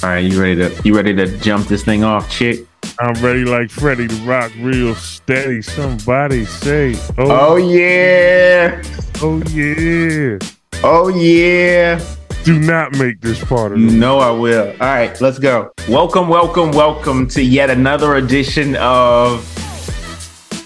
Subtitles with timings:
[0.00, 2.64] All right, you ready to you ready to jump this thing off, chick?
[3.00, 5.60] I'm ready like Freddie to rock real steady.
[5.60, 8.80] Somebody say, oh, oh, yeah.
[9.20, 10.38] oh yeah.
[10.84, 12.00] Oh yeah.
[12.44, 14.68] Do not make this part of know I will.
[14.68, 15.72] All right, let's go.
[15.88, 19.42] Welcome, welcome, welcome to yet another edition of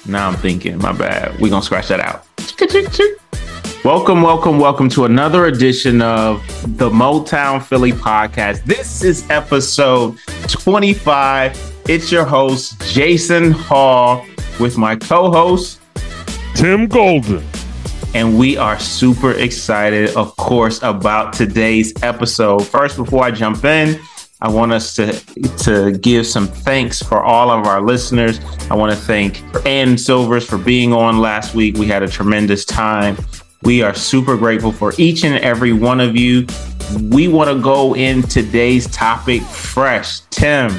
[0.07, 1.41] Now I'm thinking, my bad.
[1.41, 2.27] We're gonna scratch that out.
[3.85, 6.41] Welcome, welcome, welcome to another edition of
[6.79, 8.63] the Motown Philly podcast.
[8.64, 10.18] This is episode
[10.49, 11.82] 25.
[11.89, 14.25] It's your host, Jason Hall,
[14.61, 15.81] with my co-host,
[16.55, 17.43] Tim Golden.
[18.14, 22.64] and we are super excited, of course, about today's episode.
[22.64, 24.00] First, before I jump in,
[24.41, 25.13] I want us to
[25.64, 28.39] to give some thanks for all of our listeners.
[28.71, 31.77] I want to thank Ann Silvers for being on last week.
[31.79, 33.17] We had a tremendous time.
[33.62, 36.47] We are super grateful for each and every one of you.
[37.11, 40.20] We want to go in today's topic fresh.
[40.30, 40.77] Tim,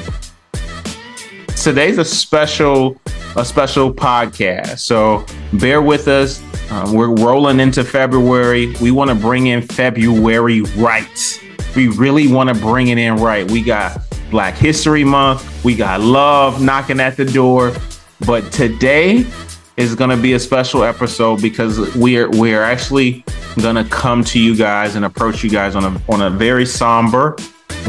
[1.56, 3.00] today's a special
[3.36, 4.78] a special podcast.
[4.80, 6.42] So bear with us.
[6.70, 8.74] Um, we're rolling into February.
[8.80, 11.40] We want to bring in February right.
[11.74, 13.50] We really want to bring it in right.
[13.50, 13.98] We got
[14.30, 15.64] Black History Month.
[15.64, 17.72] We got love knocking at the door.
[18.26, 19.26] But today
[19.76, 23.24] is going to be a special episode because we're we're actually
[23.60, 26.66] going to come to you guys and approach you guys on a on a very
[26.66, 27.36] somber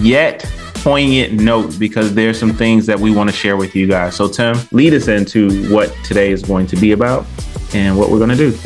[0.01, 0.43] yet
[0.75, 4.15] poignant note because there's some things that we want to share with you guys.
[4.15, 7.25] So Tim, lead us into what today is going to be about
[7.73, 8.57] and what we're going to do.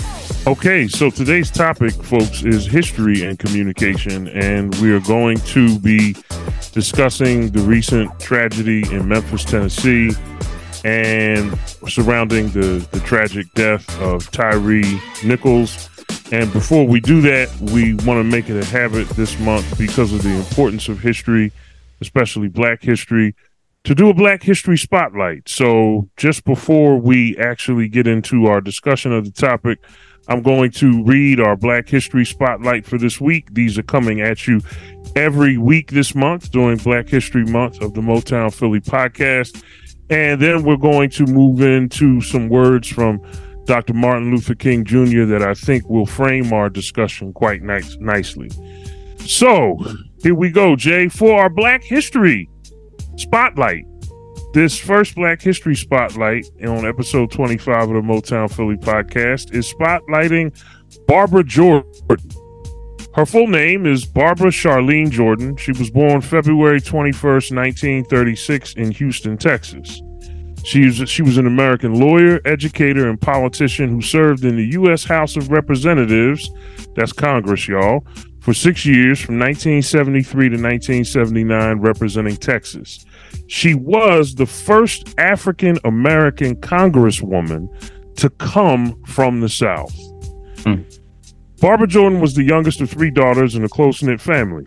[0.47, 6.15] Okay, so today's topic, folks, is history and communication, and we are going to be
[6.71, 10.11] discussing the recent tragedy in Memphis, Tennessee,
[10.83, 14.81] and surrounding the, the tragic death of Tyre
[15.23, 15.89] Nichols.
[16.31, 20.13] And before we do that, we want to make it a habit this month because
[20.13, 21.51] of the importance of history,
[22.01, 23.35] especially Black history,
[23.83, 25.47] to do a Black History Spotlight.
[25.47, 29.79] So just before we actually get into our discussion of the topic,
[30.27, 33.53] I'm going to read our Black History Spotlight for this week.
[33.53, 34.61] These are coming at you
[35.15, 39.63] every week this month during Black History Month of the Motown Philly podcast.
[40.09, 43.21] And then we're going to move into some words from
[43.65, 43.93] Dr.
[43.93, 45.25] Martin Luther King Jr.
[45.25, 48.49] that I think will frame our discussion quite nice, nicely.
[49.19, 49.77] So
[50.23, 52.49] here we go, Jay, for our Black History
[53.17, 53.85] Spotlight.
[54.53, 60.57] This first Black History Spotlight on episode 25 of the Motown Philly podcast is spotlighting
[61.05, 61.91] Barbara Jordan.
[63.19, 65.57] Her full name is Barbara Charlene Jordan.
[65.57, 70.01] She was born February 21st, 1936, in Houston, Texas.
[70.63, 75.03] She was, she was an American lawyer, educator, and politician who served in the U.S.
[75.03, 76.49] House of Representatives,
[76.95, 78.07] that's Congress, y'all,
[78.39, 83.05] for six years from 1973 to 1979, representing Texas.
[83.47, 87.67] She was the first African American Congresswoman
[88.15, 89.93] to come from the South.
[90.63, 90.83] Hmm.
[91.61, 94.65] Barbara Jordan was the youngest of three daughters in a close knit family.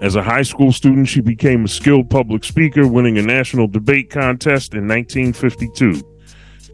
[0.00, 4.08] As a high school student, she became a skilled public speaker, winning a national debate
[4.08, 6.00] contest in 1952.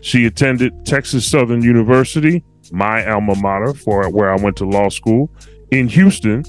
[0.02, 5.30] She attended Texas Southern University, my alma mater, for where I went to law school,
[5.72, 6.44] in Houston,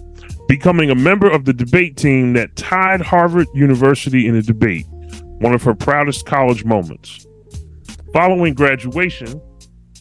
[0.47, 4.85] becoming a member of the debate team that tied Harvard University in a debate,
[5.39, 7.25] one of her proudest college moments.
[8.13, 9.41] Following graduation,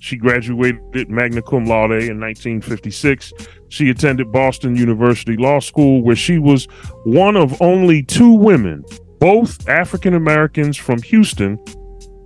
[0.00, 3.32] she graduated magna cum laude in 1956.
[3.69, 6.66] She attended Boston University Law School, where she was
[7.04, 8.84] one of only two women,
[9.19, 11.58] both African Americans from Houston,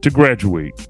[0.03, 0.89] to graduate.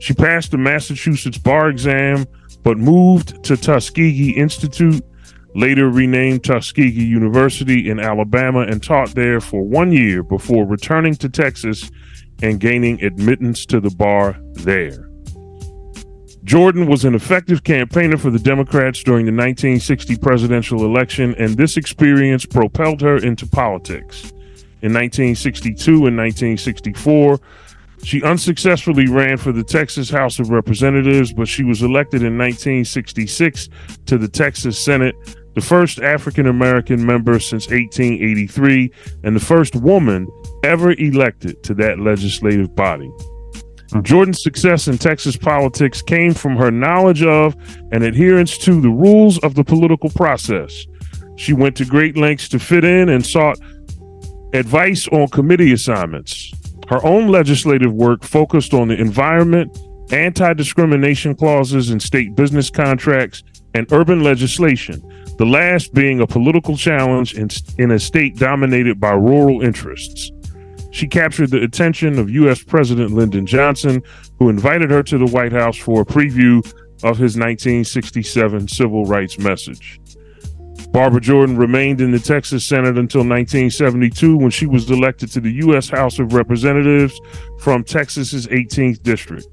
[0.00, 2.26] She passed the Massachusetts bar exam,
[2.62, 5.02] but moved to Tuskegee Institute,
[5.54, 11.28] later renamed Tuskegee University in Alabama, and taught there for one year before returning to
[11.28, 11.90] Texas
[12.42, 15.13] and gaining admittance to the bar there.
[16.44, 21.78] Jordan was an effective campaigner for the Democrats during the 1960 presidential election, and this
[21.78, 24.24] experience propelled her into politics.
[24.82, 27.40] In 1962 and 1964,
[28.02, 33.70] she unsuccessfully ran for the Texas House of Representatives, but she was elected in 1966
[34.04, 35.14] to the Texas Senate,
[35.54, 38.90] the first African American member since 1883,
[39.22, 40.28] and the first woman
[40.62, 43.10] ever elected to that legislative body.
[44.02, 47.54] Jordan's success in Texas politics came from her knowledge of
[47.92, 50.86] and adherence to the rules of the political process.
[51.36, 53.58] She went to great lengths to fit in and sought
[54.52, 56.52] advice on committee assignments.
[56.88, 59.76] Her own legislative work focused on the environment,
[60.12, 63.42] anti discrimination clauses in state business contracts,
[63.74, 65.02] and urban legislation,
[65.38, 67.48] the last being a political challenge in,
[67.78, 70.30] in a state dominated by rural interests.
[70.94, 72.62] She captured the attention of U.S.
[72.62, 74.00] President Lyndon Johnson,
[74.38, 76.64] who invited her to the White House for a preview
[77.02, 80.00] of his 1967 civil rights message.
[80.92, 85.50] Barbara Jordan remained in the Texas Senate until 1972 when she was elected to the
[85.64, 85.88] U.S.
[85.88, 87.20] House of Representatives
[87.58, 89.48] from Texas's 18th District.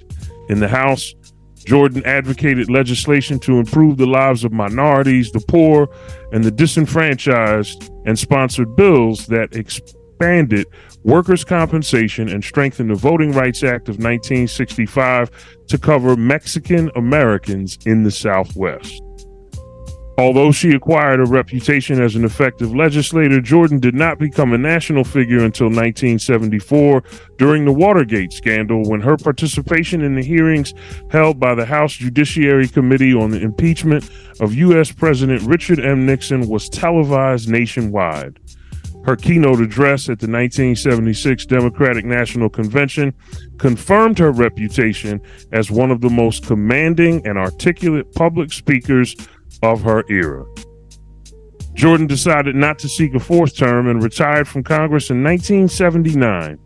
[0.49, 1.15] In the House,
[1.65, 5.89] Jordan advocated legislation to improve the lives of minorities, the poor,
[6.33, 9.55] and the disenfranchised, and sponsored bills that
[10.21, 10.68] expanded
[11.03, 15.31] workers' compensation and strengthened the Voting Rights Act of 1965
[15.68, 19.01] to cover Mexican Americans in the Southwest.
[20.19, 25.03] Although she acquired a reputation as an effective legislator, Jordan did not become a national
[25.03, 27.01] figure until 1974
[27.39, 30.75] during the Watergate scandal when her participation in the hearings
[31.09, 34.07] held by the House Judiciary Committee on the impeachment
[34.39, 34.91] of U.S.
[34.91, 36.06] President Richard M.
[36.06, 38.39] Nixon was televised nationwide.
[39.03, 43.13] Her keynote address at the 1976 Democratic National Convention
[43.57, 45.19] confirmed her reputation
[45.51, 49.15] as one of the most commanding and articulate public speakers
[49.63, 50.45] of her era.
[51.74, 56.59] Jordan decided not to seek a fourth term and retired from Congress in 1979.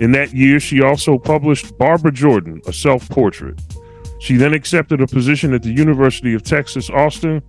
[0.00, 3.60] In that year, she also published Barbara Jordan, a self portrait.
[4.18, 7.42] She then accepted a position at the University of Texas, Austin,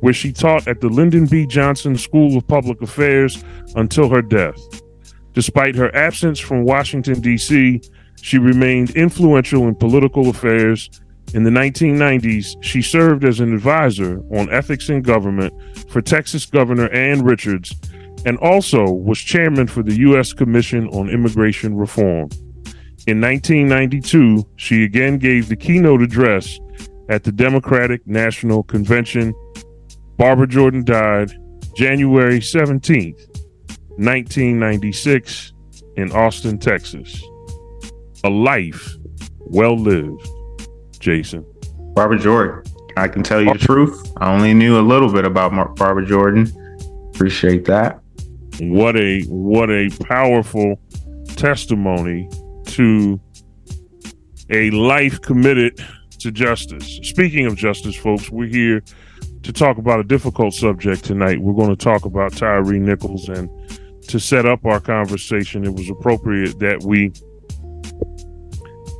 [0.00, 1.46] where she taught at the Lyndon B.
[1.46, 3.42] Johnson School of Public Affairs
[3.74, 4.58] until her death.
[5.32, 7.80] Despite her absence from Washington, D.C.,
[8.22, 10.90] she remained influential in political affairs
[11.34, 15.52] in the 1990s, she served as an advisor on ethics in government
[15.90, 17.74] for Texas Governor Ann Richards
[18.24, 20.32] and also was chairman for the U.S.
[20.32, 22.30] Commission on Immigration Reform.
[23.06, 26.58] In 1992, she again gave the keynote address
[27.08, 29.34] at the Democratic National Convention.
[30.16, 31.32] Barbara Jordan died
[31.74, 33.18] January 17th,
[33.98, 35.52] 1996,
[35.96, 37.22] in Austin, Texas.
[38.24, 38.96] A life
[39.40, 40.26] well lived.
[40.98, 41.44] Jason?
[41.94, 42.62] Barbara Jordan.
[42.96, 44.12] I can tell you the truth.
[44.16, 46.50] I only knew a little bit about Mar- Barbara Jordan.
[47.14, 48.00] Appreciate that.
[48.60, 50.80] What a what a powerful
[51.36, 52.28] testimony
[52.66, 53.20] to
[54.48, 55.78] a life committed
[56.20, 57.00] to justice.
[57.02, 58.82] Speaking of justice, folks, we're here
[59.42, 61.40] to talk about a difficult subject tonight.
[61.40, 63.48] We're going to talk about Tyre Nichols and
[64.08, 67.12] to set up our conversation, it was appropriate that we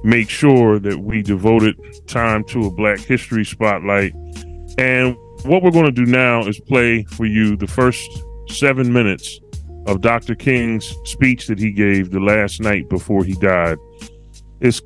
[0.05, 4.15] make sure that we devoted time to a Black History Spotlight.
[4.79, 8.09] And what we're going to do now is play for you the first
[8.49, 9.41] seven minutes
[9.87, 10.35] of Dr.
[10.35, 13.79] King's speech that he gave the last night before he died.
[14.61, 14.81] It's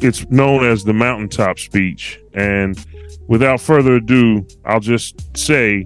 [0.00, 2.20] it's known as the mountaintop speech.
[2.34, 2.78] And
[3.28, 5.84] without further ado, I'll just say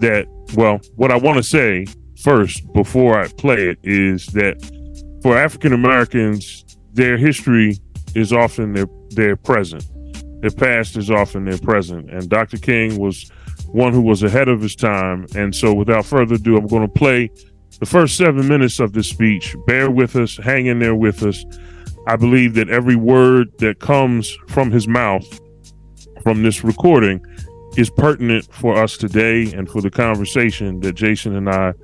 [0.00, 1.86] that, well, what I want to say
[2.20, 4.56] first before I play it is that
[5.22, 7.78] for African Americans, their history
[8.14, 9.84] is often their their present.
[10.40, 12.10] Their past is often their present.
[12.10, 12.58] And Dr.
[12.58, 13.30] King was
[13.66, 15.26] one who was ahead of his time.
[15.34, 17.30] And so, without further ado, I'm going to play
[17.80, 19.54] the first seven minutes of this speech.
[19.66, 21.44] Bear with us, hang in there with us.
[22.06, 25.40] I believe that every word that comes from his mouth
[26.22, 27.24] from this recording
[27.76, 31.74] is pertinent for us today and for the conversation that Jason and I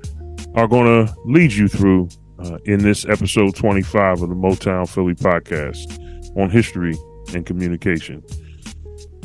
[0.55, 5.13] are going to lead you through uh, in this episode 25 of the Motown Philly
[5.13, 5.99] podcast
[6.37, 6.95] on history
[7.33, 8.23] and communication.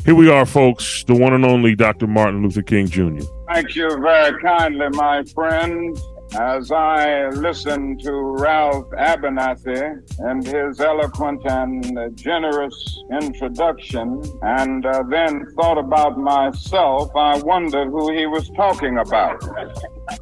[0.05, 2.07] Here we are, folks, the one and only Dr.
[2.07, 3.23] Martin Luther King Jr.
[3.47, 5.97] Thank you very kindly, my friend.
[6.37, 15.43] As I listened to Ralph Abernathy and his eloquent and generous introduction, and uh, then
[15.55, 19.43] thought about myself, I wondered who he was talking about.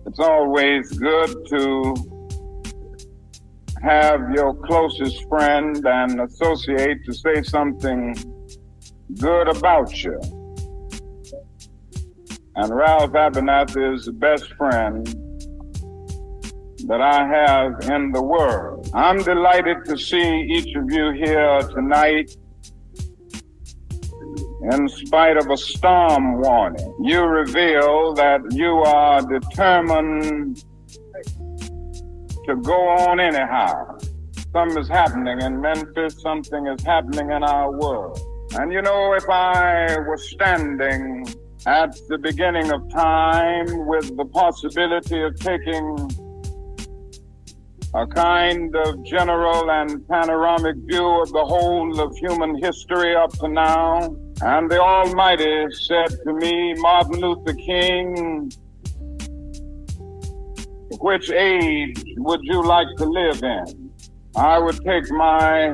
[0.05, 1.95] It's always good to
[3.83, 8.15] have your closest friend and associate to say something
[9.19, 10.17] good about you.
[12.55, 15.26] And Ralph Abernathy is the best friend
[16.88, 18.89] that I have in the world.
[18.94, 22.36] I'm delighted to see each of you here tonight.
[24.72, 30.63] In spite of a storm warning, you reveal that you are determined
[32.46, 33.98] to go on anyhow.
[34.53, 38.20] Something is happening in Memphis, something is happening in our world.
[38.53, 41.27] And you know, if I was standing
[41.65, 46.06] at the beginning of time with the possibility of taking
[47.97, 53.47] a kind of general and panoramic view of the whole of human history up to
[53.47, 58.51] now, And the Almighty said to me, Martin Luther King,
[60.99, 63.91] which age would you like to live in?
[64.35, 65.73] I would take my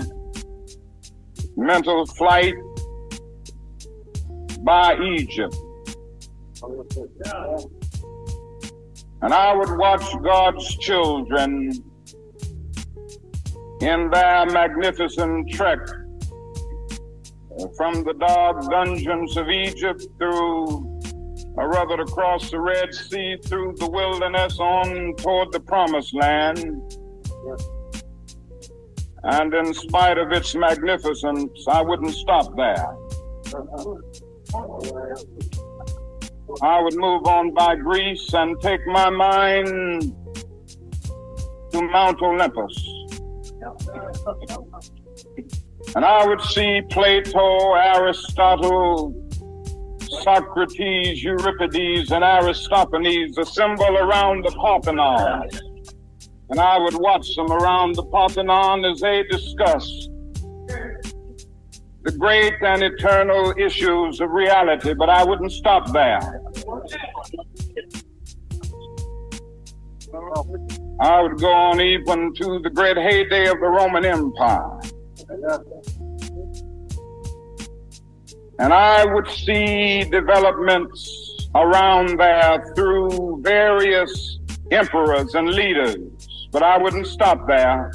[1.58, 2.56] mental flight
[4.60, 5.58] by Egypt.
[9.22, 11.84] And I would watch God's children
[13.84, 15.80] in their magnificent trek
[17.76, 20.90] from the dark dungeons of Egypt through
[21.56, 26.60] or rather across the Red Sea through the wilderness on toward the promised land.
[29.24, 32.96] And in spite of its magnificence, I wouldn't stop there.
[36.62, 40.16] I would move on by Greece and take my mind
[41.72, 42.93] to Mount Olympus.
[45.96, 49.14] And I would see Plato, Aristotle,
[50.24, 55.50] Socrates, Euripides, and Aristophanes assemble around the Parthenon.
[56.50, 60.08] And I would watch them around the Parthenon as they discuss
[62.04, 66.42] the great and eternal issues of reality, but I wouldn't stop there.
[71.04, 74.80] I would go on even to the great heyday of the Roman Empire.
[78.58, 84.40] And I would see developments around there through various
[84.72, 87.92] emperors and leaders, but I wouldn't stop there.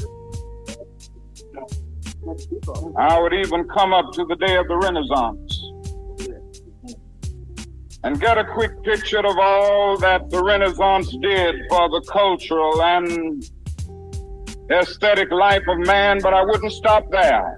[2.98, 5.57] I would even come up to the day of the Renaissance
[8.04, 13.42] and get a quick picture of all that the Renaissance did for the cultural and
[14.70, 17.56] aesthetic life of man, but I wouldn't stop there.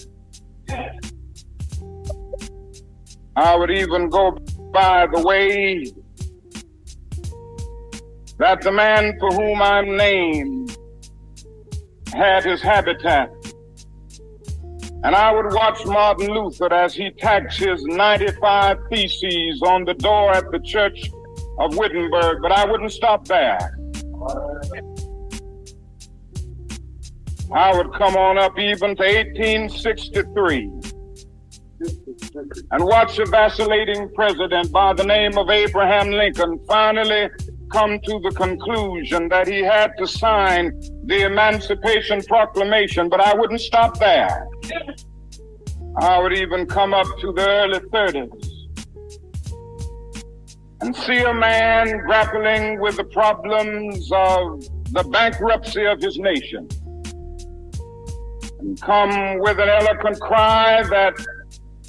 [3.36, 4.32] I would even go
[4.72, 5.84] by the way
[8.38, 10.76] that the man for whom I'm named
[12.12, 13.30] had his habitat.
[15.02, 20.32] And I would watch Martin Luther as he tacks his 95 theses on the door
[20.32, 21.10] at the church
[21.58, 23.58] of Wittenberg, but I wouldn't stop there.
[27.52, 30.70] I would come on up even to 1863
[32.70, 37.30] and watch a vacillating president by the name of Abraham Lincoln finally
[37.70, 43.60] come to the conclusion that he had to sign the Emancipation Proclamation, but I wouldn't
[43.60, 44.48] stop there.
[45.96, 48.50] I would even come up to the early 30s
[50.80, 54.62] and see a man grappling with the problems of
[54.92, 56.68] the bankruptcy of his nation
[58.60, 61.14] and come with an eloquent cry that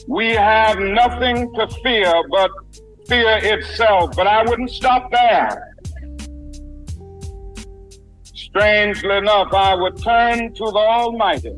[0.08, 2.52] we have nothing to fear but
[3.08, 4.16] fear itself.
[4.16, 5.71] But I wouldn't stop there.
[8.52, 11.56] Strangely enough, I would turn to the Almighty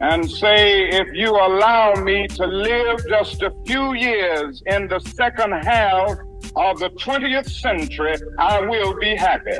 [0.00, 5.52] and say, if you allow me to live just a few years in the second
[5.52, 6.10] half
[6.54, 9.58] of the 20th century, I will be happy.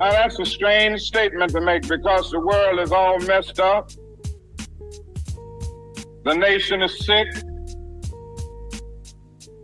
[0.00, 3.90] Now, that's a strange statement to make because the world is all messed up.
[6.24, 7.28] The nation is sick.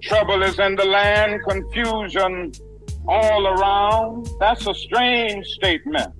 [0.04, 2.52] Trouble is in the land, confusion
[3.08, 4.28] all around.
[4.38, 6.12] That's a strange statement.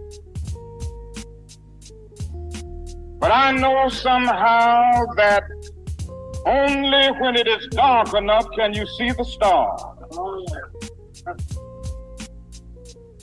[3.21, 5.45] But I know somehow that
[6.47, 9.83] only when it is dark enough can you see the stars.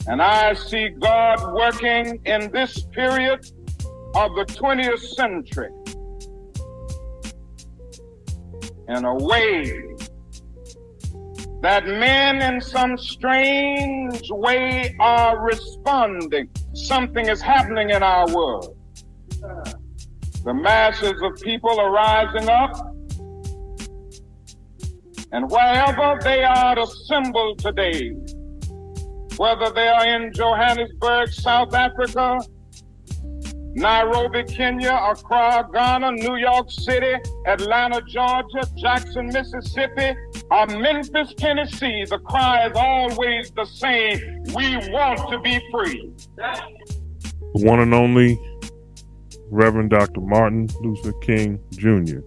[0.08, 3.46] And I see God working in this period
[4.15, 5.70] of the 20th century
[8.88, 9.90] in a way
[11.62, 16.50] that men in some strange way are responding.
[16.74, 18.75] Something is happening in our world.
[20.44, 22.74] The masses of people are rising up.
[25.32, 28.10] And wherever they are assembled today,
[29.38, 32.39] whether they are in Johannesburg, South Africa,
[33.74, 37.15] Nairobi, Kenya, Accra, Ghana, New York City,
[37.46, 40.15] Atlanta, Georgia, Jackson, Mississippi,
[40.51, 44.43] or Memphis, Tennessee, the cry is always the same.
[44.53, 46.12] We want to be free.
[46.36, 48.39] The one and only
[49.50, 50.22] Reverend Dr.
[50.22, 52.20] Martin Luther King Jr.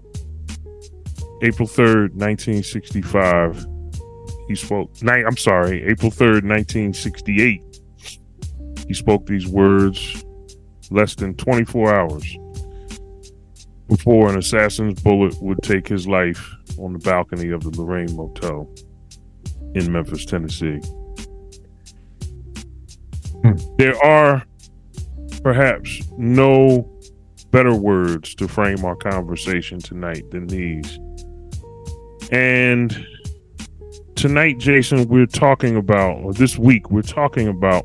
[1.43, 3.67] April 3rd, 1965
[4.49, 4.91] he spoke.
[5.03, 7.81] I'm sorry, April 3rd, 1968.
[8.87, 10.25] He spoke these words
[10.91, 12.37] less than 24 hours
[13.89, 18.69] before an assassin's bullet would take his life on the balcony of the Lorraine Motel
[19.75, 20.81] in Memphis, Tennessee.
[23.43, 23.57] Hmm.
[23.77, 24.45] There are
[25.43, 26.91] perhaps no
[27.51, 30.99] better words to frame our conversation tonight than these.
[32.33, 33.07] And
[34.17, 37.85] tonight, Jason, we're talking about, or this week, we're talking about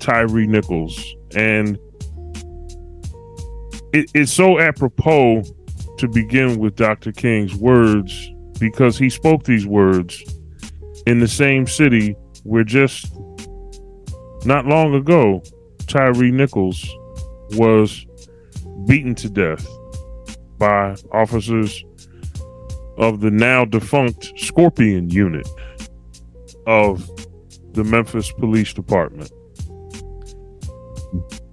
[0.00, 1.14] Tyre Nichols.
[1.36, 1.78] And
[3.92, 5.42] it, it's so apropos
[5.98, 7.12] to begin with Dr.
[7.12, 10.22] King's words because he spoke these words
[11.06, 13.12] in the same city where just
[14.44, 15.42] not long ago,
[15.86, 16.88] Tyre Nichols
[17.52, 18.06] was
[18.86, 19.66] beaten to death
[20.58, 21.84] by officers
[22.98, 25.48] of the now defunct Scorpion unit
[26.66, 27.08] of
[27.72, 29.30] the Memphis Police Department.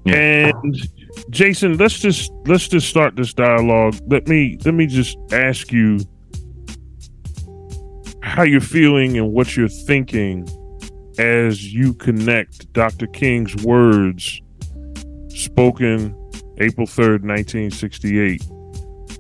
[0.06, 0.52] Yeah.
[0.64, 0.90] And
[1.30, 3.96] Jason, let's just let's just start this dialogue.
[4.08, 6.00] Let me let me just ask you
[8.22, 10.48] how you're feeling and what you're thinking
[11.20, 13.08] as you connect Dr.
[13.08, 14.42] King's words
[15.30, 16.16] spoken
[16.58, 18.44] April 3rd, 1968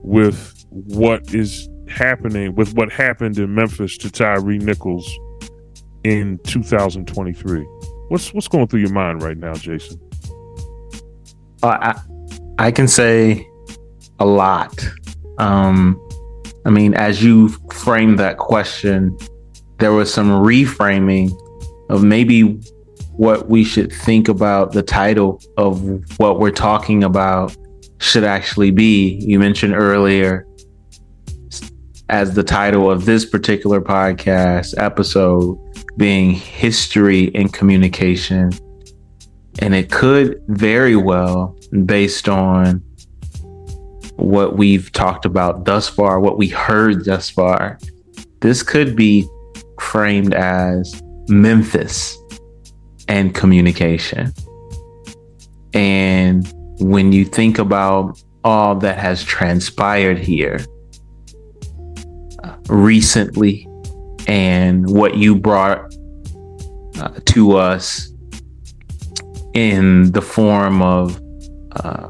[0.01, 5.09] with what is happening with what happened in Memphis to Tyre Nichols
[6.03, 7.63] in 2023.
[8.09, 9.99] What's what's going through your mind right now, Jason?
[11.63, 11.99] I,
[12.57, 13.47] I can say
[14.19, 14.87] a lot.
[15.37, 15.99] Um,
[16.65, 19.17] I mean, as you framed that question,
[19.79, 21.31] there was some reframing
[21.89, 22.59] of maybe
[23.13, 25.81] what we should think about the title of
[26.19, 27.55] what we're talking about
[27.99, 29.19] should actually be.
[29.21, 30.45] You mentioned earlier
[32.09, 35.57] as the title of this particular podcast episode
[35.97, 38.51] being history and communication.
[39.59, 42.81] And it could very well, based on
[44.15, 47.77] what we've talked about thus far, what we heard thus far,
[48.41, 49.27] this could be
[49.79, 52.17] framed as Memphis
[53.07, 54.33] and communication.
[55.73, 60.59] And when you think about all that has transpired here
[62.43, 63.67] uh, recently
[64.27, 65.93] and what you brought
[66.99, 68.08] uh, to us
[69.59, 71.21] in the form of
[71.83, 72.09] uh,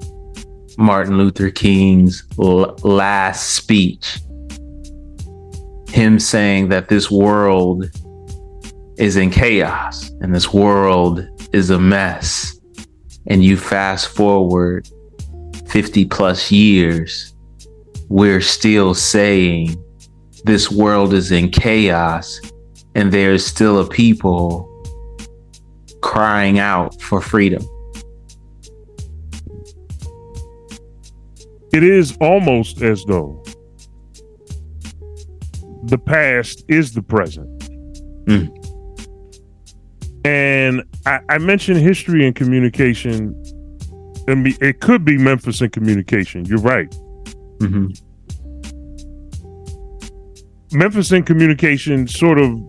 [0.77, 4.19] Martin Luther King's l- last speech,
[5.87, 7.89] him saying that this world
[8.97, 12.55] is in chaos and this world is a mess.
[13.25, 14.87] And you fast forward
[15.69, 17.35] 50 plus years,
[18.09, 19.75] we're still saying
[20.43, 22.39] this world is in chaos
[22.93, 24.68] and there's still a people
[26.01, 27.61] crying out for freedom.
[31.71, 33.43] It is almost as though
[35.83, 37.47] the past is the present.
[38.25, 38.55] Mm.
[40.25, 43.35] And I, I mentioned history and communication.
[44.27, 46.45] And be, it could be Memphis and communication.
[46.45, 46.89] You're right.
[47.59, 47.87] Mm-hmm.
[50.77, 52.59] Memphis and communication sort of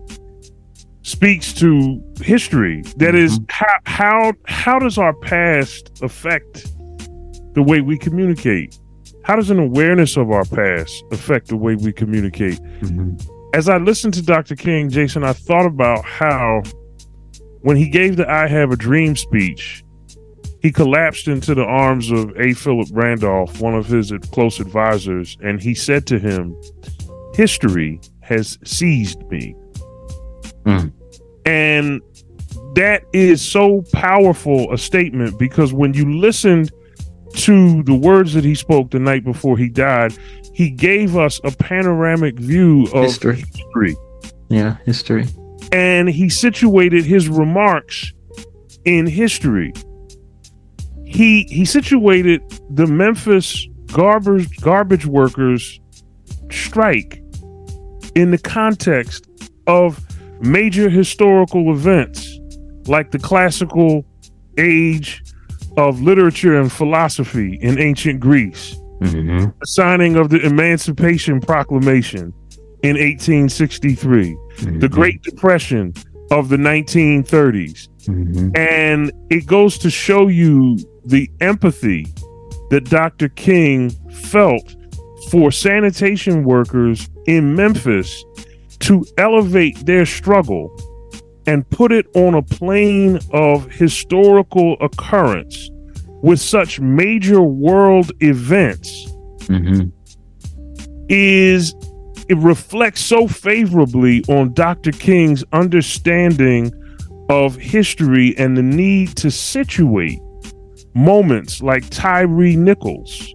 [1.03, 2.83] speaks to history.
[2.97, 6.65] That is how how how does our past affect
[7.53, 8.77] the way we communicate?
[9.23, 12.59] How does an awareness of our past affect the way we communicate?
[12.81, 13.17] Mm-hmm.
[13.53, 14.55] As I listened to Dr.
[14.55, 16.63] King, Jason, I thought about how
[17.61, 19.83] when he gave the I Have a Dream speech,
[20.61, 22.53] he collapsed into the arms of A.
[22.53, 26.55] Philip Randolph, one of his close advisors, and he said to him,
[27.33, 29.55] History has seized me.
[30.65, 30.91] Mm.
[31.45, 32.01] And
[32.75, 36.71] that is so powerful a statement because when you listened
[37.35, 40.13] to the words that he spoke the night before he died,
[40.53, 43.37] he gave us a panoramic view of History.
[43.37, 43.95] history
[44.49, 45.25] Yeah, history.
[45.71, 48.13] and he situated his remarks
[48.85, 49.73] in history.
[51.05, 55.79] He he situated the Memphis garbage garbage workers
[56.49, 57.21] strike
[58.15, 59.27] in the context
[59.67, 59.99] of
[60.41, 62.39] major historical events
[62.87, 64.05] like the classical
[64.57, 65.23] age
[65.77, 69.49] of literature and philosophy in ancient Greece, Mm-hmm.
[69.59, 72.31] the signing of the Emancipation Proclamation
[72.83, 74.37] in 1863,
[74.77, 75.91] the Great Depression
[76.29, 77.89] of the 1930s.
[78.05, 78.49] Mm-hmm.
[78.55, 82.05] And it goes to show you the empathy
[82.69, 83.29] that Dr.
[83.29, 84.75] King felt
[85.31, 88.23] for sanitation workers in Memphis
[88.81, 90.75] to elevate their struggle
[91.47, 95.69] and put it on a plane of historical occurrence
[96.21, 99.07] with such major world events
[99.47, 99.89] Mm-hmm.
[101.09, 101.73] is
[102.29, 104.91] it reflects so favorably on Dr.
[104.91, 106.71] King's understanding
[107.29, 110.19] of history and the need to situate
[110.93, 113.33] moments like Tyre Nichols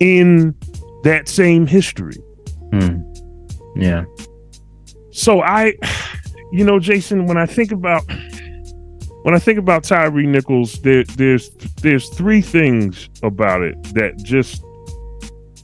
[0.00, 0.54] in
[1.04, 2.16] that same history.
[2.72, 3.07] Hmm.
[3.78, 4.04] Yeah.
[5.12, 5.74] So I,
[6.52, 8.04] you know, Jason, when I think about
[9.22, 11.50] when I think about Tyre Nichols, there, there's
[11.82, 14.62] there's three things about it that just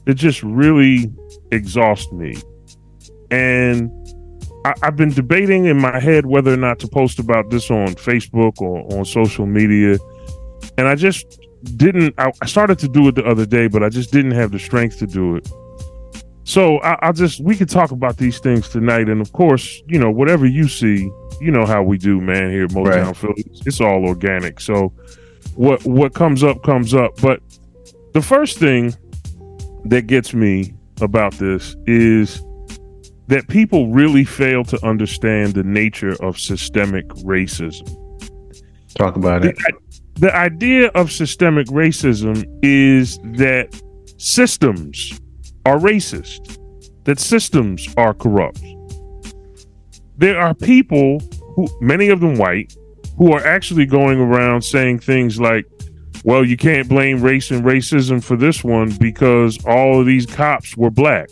[0.05, 1.11] that just really
[1.51, 2.35] exhaust me,
[3.31, 3.91] and
[4.65, 7.95] I, I've been debating in my head whether or not to post about this on
[7.95, 9.97] Facebook or on social media,
[10.77, 11.39] and I just
[11.77, 12.13] didn't.
[12.17, 14.59] I, I started to do it the other day, but I just didn't have the
[14.59, 15.49] strength to do it.
[16.45, 19.97] So I, I'll just we could talk about these things tonight, and of course, you
[19.99, 21.09] know, whatever you see,
[21.41, 22.51] you know how we do, man.
[22.51, 23.17] Here at Motown Right.
[23.17, 24.59] Philly, it's all organic.
[24.59, 24.93] So
[25.55, 27.19] what what comes up comes up.
[27.19, 27.41] But
[28.13, 28.93] the first thing
[29.85, 32.43] that gets me about this is
[33.27, 37.87] that people really fail to understand the nature of systemic racism.
[38.95, 39.55] Talk about The, it.
[40.13, 43.81] the idea of systemic racism is that
[44.17, 45.19] systems
[45.65, 46.57] are racist,
[47.05, 48.63] that systems are corrupt.
[50.17, 51.19] There are people
[51.55, 52.75] who, many of them white,
[53.17, 55.65] who are actually going around saying things like,
[56.23, 60.75] well, you can't blame race and racism for this one because all of these cops
[60.75, 61.29] were black.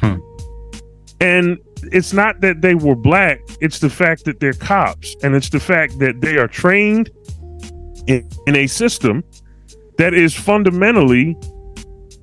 [0.00, 0.16] Hmm.
[1.20, 1.58] And
[1.92, 5.14] it's not that they were black, it's the fact that they're cops.
[5.22, 7.10] And it's the fact that they are trained
[8.06, 9.22] in, in a system
[9.98, 11.36] that is fundamentally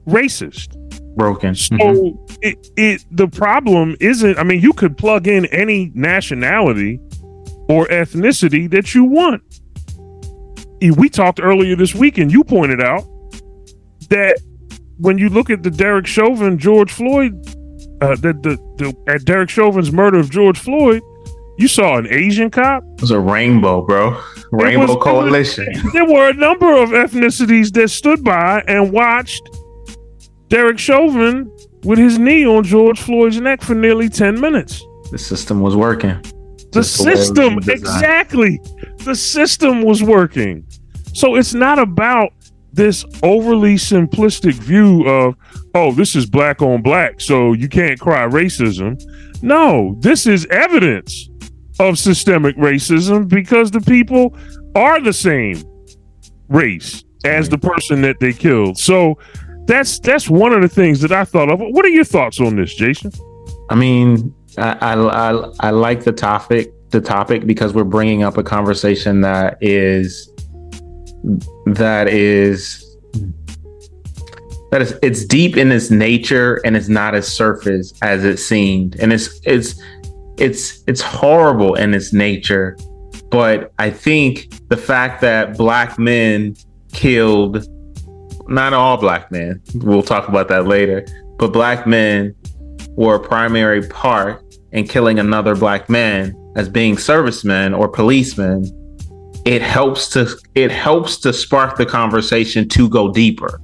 [0.07, 0.77] racist.
[1.15, 1.55] Broken.
[1.55, 2.17] So Mhm.
[2.41, 6.99] it, it the problem isn't I mean you could plug in any nationality
[7.69, 9.41] or ethnicity that you want.
[10.97, 13.03] We talked earlier this week and you pointed out
[14.09, 14.39] that
[14.97, 17.33] when you look at the Derek Chauvin George Floyd
[18.01, 21.01] uh, the, the the at Derek Chauvin's murder of George Floyd,
[21.59, 22.83] you saw an Asian cop.
[22.95, 24.17] It was a rainbow, bro.
[24.51, 25.67] Rainbow was- it was- coalition.
[25.93, 29.43] There were a number of ethnicities that stood by and watched
[30.51, 31.49] Derek Chauvin
[31.85, 34.83] with his knee on George Floyd's neck for nearly 10 minutes.
[35.11, 36.21] the system was working.
[36.71, 37.69] The Just the way it was system, designed.
[37.79, 38.61] exactly.
[39.05, 40.65] The system was working.
[41.13, 42.31] So it's not about
[42.73, 45.35] this overly simplistic view of,
[45.73, 49.01] oh, this is black on black, so you can't cry racism.
[49.41, 51.29] No, this is evidence
[51.79, 54.35] of systemic racism because the people
[54.75, 55.61] are the same
[56.47, 58.77] race as the person that they killed.
[58.77, 59.17] So
[59.65, 61.59] that's that's one of the things that I thought of.
[61.59, 63.11] What are your thoughts on this, Jason?
[63.69, 68.37] I mean, I, I I I like the topic the topic because we're bringing up
[68.37, 70.29] a conversation that is
[71.65, 72.85] that is
[74.71, 78.95] that is it's deep in its nature and it's not as surface as it seemed
[78.99, 79.81] and it's it's
[80.37, 82.77] it's it's horrible in its nature
[83.29, 86.55] but i think the fact that black men
[86.91, 87.65] killed
[88.51, 89.61] not all black men.
[89.75, 91.05] We'll talk about that later.
[91.37, 92.35] But black men
[92.89, 98.65] were a primary part in killing another black man as being servicemen or policemen.
[99.45, 103.59] It helps to it helps to spark the conversation to go deeper.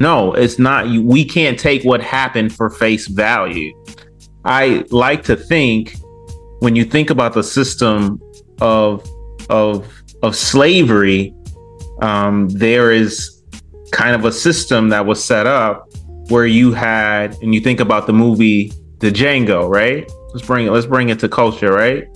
[0.00, 3.72] No it's not we can't take what happened for face value.
[4.44, 5.96] I like to think
[6.58, 8.20] when you think about the system
[8.60, 9.08] of
[9.48, 9.88] of
[10.22, 11.34] of slavery
[12.02, 13.41] um, there is
[13.92, 15.88] kind of a system that was set up
[16.28, 20.10] where you had and you think about the movie the Django, right?
[20.32, 22.06] Let's bring it let's bring it to culture, right?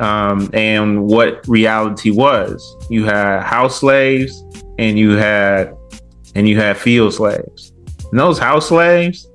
[0.00, 2.76] Um, and what reality was.
[2.90, 4.42] You had house slaves
[4.78, 5.76] and you had
[6.34, 7.72] and you had field slaves.
[8.10, 9.28] And those house slaves,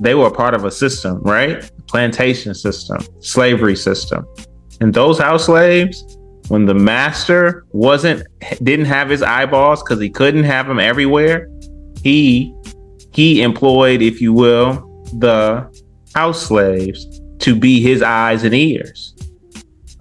[0.00, 1.70] they were part of a system, right?
[1.86, 4.26] Plantation system, slavery system.
[4.80, 6.18] And those house slaves,
[6.52, 8.22] when the master wasn't
[8.62, 11.48] didn't have his eyeballs because he couldn't have them everywhere,
[12.02, 12.54] he
[13.14, 15.66] he employed, if you will, the
[16.14, 19.16] house slaves to be his eyes and ears.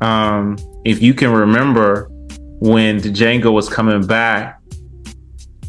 [0.02, 2.10] Um, if you can remember
[2.60, 4.60] when Django was coming back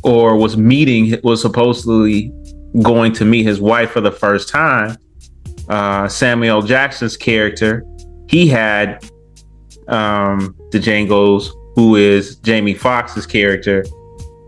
[0.03, 2.33] or was meeting, was supposedly
[2.83, 4.97] going to meet his wife for the first time,
[5.69, 7.85] uh, Samuel Jackson's character,
[8.29, 9.09] he had
[9.89, 13.85] um, the Django's, who is Jamie Foxx's character,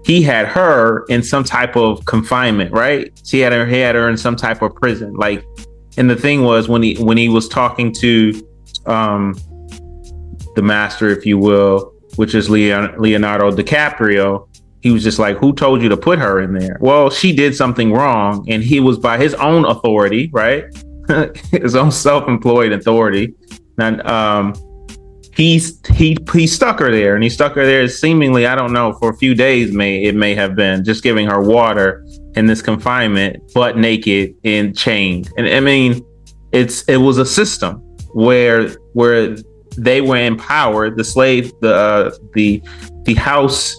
[0.05, 3.11] he had her in some type of confinement, right?
[3.25, 5.15] She had her, he had her in some type of prison.
[5.15, 5.45] Like,
[5.97, 8.49] and the thing was when he when he was talking to
[8.87, 9.35] um,
[10.55, 14.49] the master, if you will, which is Leon, Leonardo DiCaprio,
[14.83, 17.57] he was just like, "Who told you to put her in there?" Well, she did
[17.57, 20.65] something wrong, and he was by his own authority, right?
[21.51, 23.35] his own self-employed authority,
[23.79, 24.55] and um,
[25.37, 28.93] he's he he stuck her there, and he stuck her there seemingly, I don't know,
[28.95, 29.73] for a few days.
[29.73, 32.05] May it may have been just giving her water
[32.37, 36.05] in this confinement, butt naked and chained, and I mean,
[36.53, 37.81] it's it was a system
[38.13, 39.37] where where
[39.77, 40.97] they were empowered.
[40.97, 42.63] The slave, the uh, the
[43.05, 43.75] the house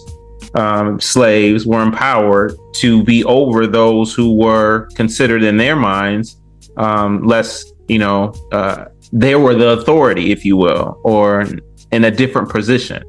[0.54, 6.40] um, slaves were empowered to be over those who were considered in their minds
[6.76, 11.46] um, less, you know, uh, they were the authority, if you will, or
[11.92, 13.02] in a different position.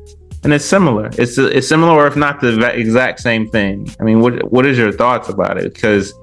[0.44, 1.10] And it's similar.
[1.18, 3.90] It's it's similar, or if not the exact same thing.
[4.00, 5.74] I mean, what what is your thoughts about it?
[5.74, 6.14] Because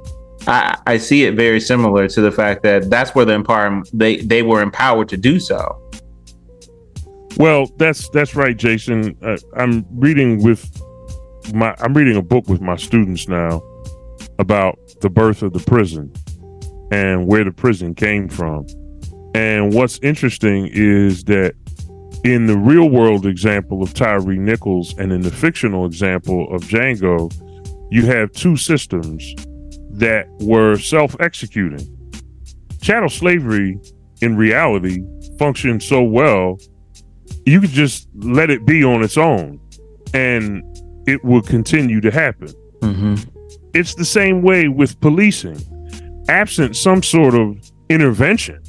[0.47, 4.19] I, I see it very similar to the fact that that's where the empower they
[4.19, 5.81] they were empowered to do so.
[7.37, 9.17] Well, that's that's right, Jason.
[9.21, 10.71] Uh, I'm reading with
[11.53, 13.63] my I'm reading a book with my students now
[14.39, 16.13] about the birth of the prison
[16.91, 18.67] and where the prison came from.
[19.35, 21.55] And what's interesting is that
[22.25, 27.33] in the real world example of Tyre Nichols and in the fictional example of Django,
[27.91, 29.35] you have two systems
[29.91, 31.91] that were self executing.
[32.81, 33.79] Chattel slavery
[34.23, 35.03] in reality
[35.39, 36.59] functioned so well,
[37.45, 39.61] you could just let it be on its own
[40.15, 40.63] and
[41.07, 42.49] it will continue to happen.
[42.81, 43.17] Mm-hmm.
[43.75, 45.61] It's the same way with policing.
[46.29, 47.59] Absent some sort of
[47.91, 48.63] intervention,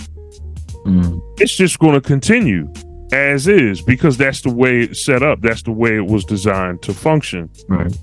[0.85, 1.21] mm.
[1.39, 2.71] it's just going to continue
[3.11, 5.41] as is because that's the way it's set up.
[5.41, 7.49] That's the way it was designed to function.
[7.67, 7.95] Right.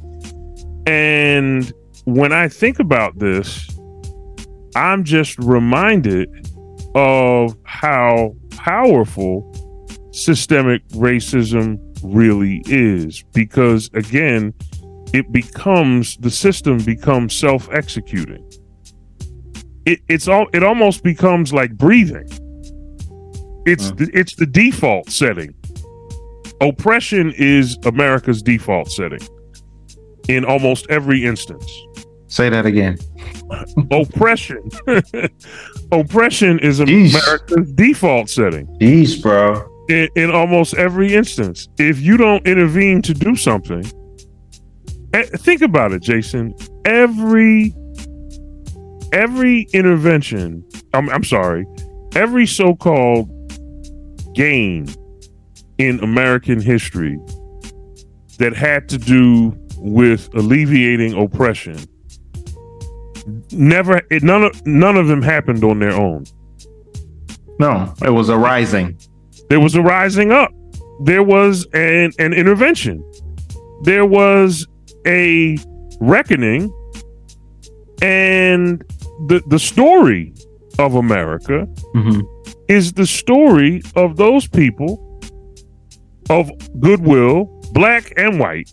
[0.87, 1.73] And
[2.05, 3.69] when I think about this,
[4.75, 6.29] I'm just reminded
[6.95, 9.49] of how powerful
[10.13, 14.53] systemic racism really is because again
[15.15, 18.47] it becomes the system becomes self-executing
[19.87, 22.29] it, it's all it almost becomes like breathing
[23.67, 25.55] it's the, it's the default setting.
[26.61, 29.21] Oppression is america's default setting
[30.29, 31.71] in almost every instance.
[32.29, 32.99] Say that again.
[33.91, 34.71] Oppression.
[35.93, 37.11] Oppression is Jeez.
[37.11, 38.67] america's default setting.
[38.81, 39.69] Jeez, bro.
[39.89, 41.69] In, in almost every instance.
[41.79, 43.85] If you don't intervene to do something,
[45.13, 46.55] eh, think about it, Jason.
[46.85, 47.75] Every
[49.13, 51.67] every intervention, I'm, I'm sorry,
[52.15, 53.29] every so-called
[54.35, 54.89] gain
[55.79, 57.19] in American history
[58.39, 61.79] that had to do with alleviating oppression
[63.51, 66.25] never it, none of none of them happened on their own
[67.59, 68.97] no it was a rising
[69.53, 70.51] there was a rising up.
[71.03, 73.05] There was an, an intervention.
[73.83, 74.67] There was
[75.07, 75.59] a
[76.01, 76.73] reckoning.
[78.01, 78.83] And
[79.27, 80.33] the, the story
[80.79, 82.21] of America mm-hmm.
[82.69, 85.09] is the story of those people
[86.31, 88.73] of goodwill, black and white,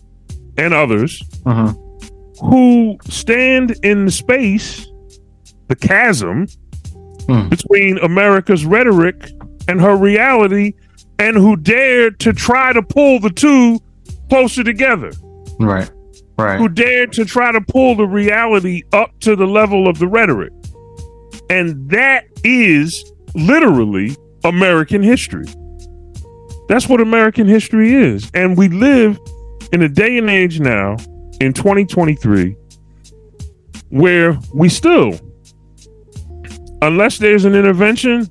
[0.56, 1.72] and others, uh-huh.
[2.40, 4.86] who stand in the space,
[5.68, 6.46] the chasm
[7.26, 7.50] mm.
[7.50, 9.30] between America's rhetoric
[9.68, 10.74] and her reality
[11.18, 13.78] and who dared to try to pull the two
[14.28, 15.12] closer together.
[15.58, 15.90] Right.
[16.38, 16.58] Right.
[16.58, 20.52] Who dared to try to pull the reality up to the level of the rhetoric.
[21.50, 25.46] And that is literally American history.
[26.68, 28.30] That's what American history is.
[28.32, 29.18] And we live
[29.72, 30.96] in a day and age now
[31.40, 32.56] in 2023
[33.88, 35.18] where we still,
[36.80, 38.28] unless there's an intervention,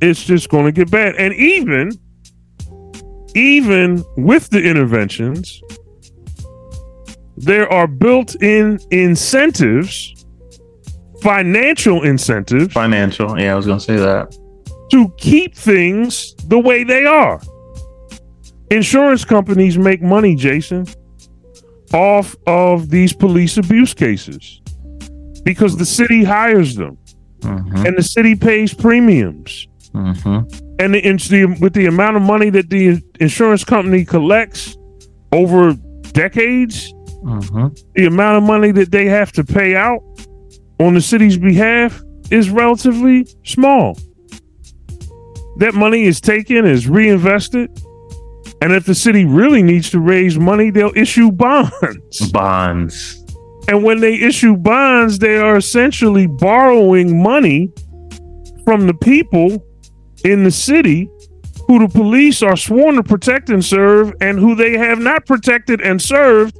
[0.00, 1.14] it's just going to get bad.
[1.16, 1.92] And even
[3.34, 5.62] even with the interventions,
[7.36, 10.21] there are built-in incentives,
[11.22, 12.72] financial incentives.
[12.72, 14.36] Financial, yeah, I was going to say that.
[14.90, 17.40] To keep things the way they are.
[18.70, 20.86] Insurance companies make money, Jason,
[21.92, 24.60] off of these police abuse cases
[25.44, 26.96] because the city hires them
[27.40, 27.86] mm-hmm.
[27.86, 30.74] and the city pays premiums Mm-hmm.
[30.78, 34.76] And the, the, with the amount of money that the insurance company collects
[35.32, 35.74] over
[36.12, 37.68] decades, mm-hmm.
[37.94, 40.00] the amount of money that they have to pay out
[40.82, 43.96] on the city's behalf is relatively small.
[45.58, 47.70] That money is taken, is reinvested,
[48.60, 52.30] and if the city really needs to raise money, they'll issue bonds.
[52.32, 53.24] Bonds.
[53.68, 57.72] And when they issue bonds, they are essentially borrowing money
[58.64, 59.64] from the people
[60.24, 61.08] in the city
[61.66, 65.80] who the police are sworn to protect and serve and who they have not protected
[65.80, 66.56] and served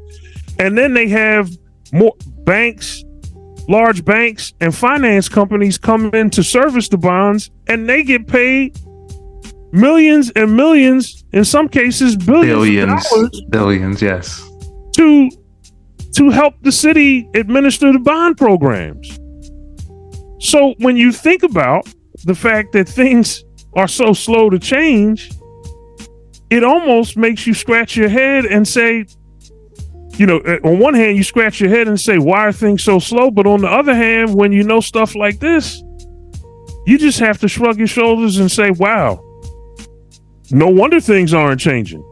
[0.59, 1.51] And then they have
[1.93, 3.05] more banks,
[3.69, 8.77] large banks, and finance companies come in to service the bonds, and they get paid
[9.73, 14.43] millions and millions, in some cases, billions, billions, billions, yes,
[14.97, 15.31] to
[16.15, 19.19] to help the city administer the bond programs.
[20.41, 21.87] So when you think about
[22.25, 23.45] the fact that things
[23.75, 25.31] are so slow to change,
[26.51, 29.07] it almost makes you scratch your head and say,
[30.19, 32.83] you know, uh, on one hand, you scratch your head and say, why are things
[32.83, 33.31] so slow?
[33.31, 35.83] But on the other hand, when you know stuff like this,
[36.87, 39.23] you just have to shrug your shoulders and say, wow,
[40.51, 42.07] no wonder things aren't changing.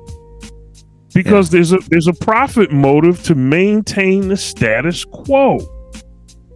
[1.13, 1.59] Because yeah.
[1.59, 5.59] there's a there's a profit motive to maintain the status quo.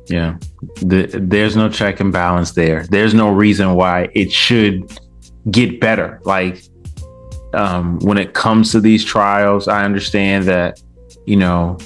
[0.09, 0.37] Yeah.
[0.77, 2.87] The, there's no check and balance there.
[2.87, 4.91] There's no reason why it should
[5.51, 6.21] get better.
[6.25, 6.63] Like
[7.53, 10.81] um, when it comes to these trials, I understand that
[11.27, 11.79] you know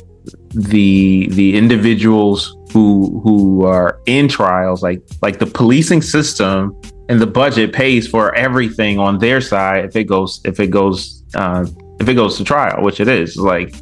[0.51, 7.27] the the individuals who who are in trials, like like the policing system and the
[7.27, 11.67] budget pays for everything on their side if it goes if it goes uh,
[12.01, 13.37] if it goes to trial, which it is.
[13.37, 13.75] Like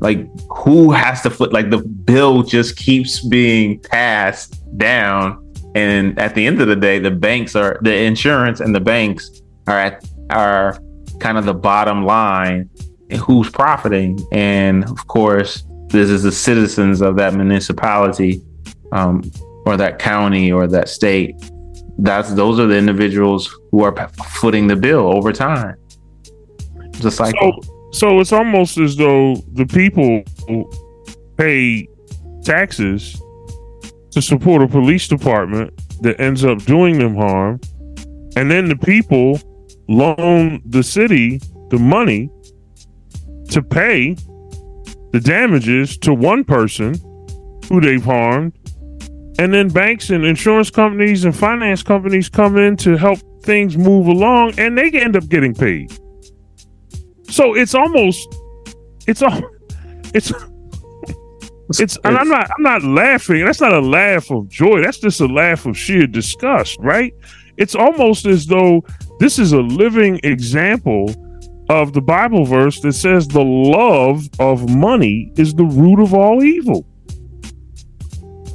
[0.00, 6.34] like who has to foot like the bill just keeps being passed down and at
[6.34, 10.08] the end of the day the banks are the insurance and the banks are at
[10.30, 10.78] are
[11.20, 12.68] kind of the bottom line
[13.12, 14.18] who's profiting.
[14.32, 18.40] And of course this is the citizens of that municipality
[18.92, 19.28] um,
[19.66, 21.34] or that county or that state.
[21.98, 25.76] That's those are the individuals who are footing the bill over time.
[26.92, 27.52] Just like so,
[27.92, 30.22] so it's almost as though the people
[31.36, 31.88] pay
[32.44, 33.20] taxes
[34.12, 37.60] to support a police department that ends up doing them harm.
[38.36, 39.40] And then the people
[39.88, 42.30] loan the city the money
[43.50, 44.16] to pay
[45.12, 46.94] the damages to one person
[47.68, 48.56] who they've harmed.
[49.38, 54.06] And then banks and insurance companies and finance companies come in to help things move
[54.06, 55.90] along and they end up getting paid.
[57.22, 58.28] So it's almost,
[59.06, 59.40] it's all
[60.14, 60.32] it's,
[61.78, 63.44] it's, and I'm not, I'm not laughing.
[63.44, 64.82] That's not a laugh of joy.
[64.82, 67.14] That's just a laugh of sheer disgust, right?
[67.56, 68.82] It's almost as though
[69.20, 71.14] this is a living example
[71.70, 76.42] of the Bible verse that says the love of money is the root of all
[76.42, 76.84] evil.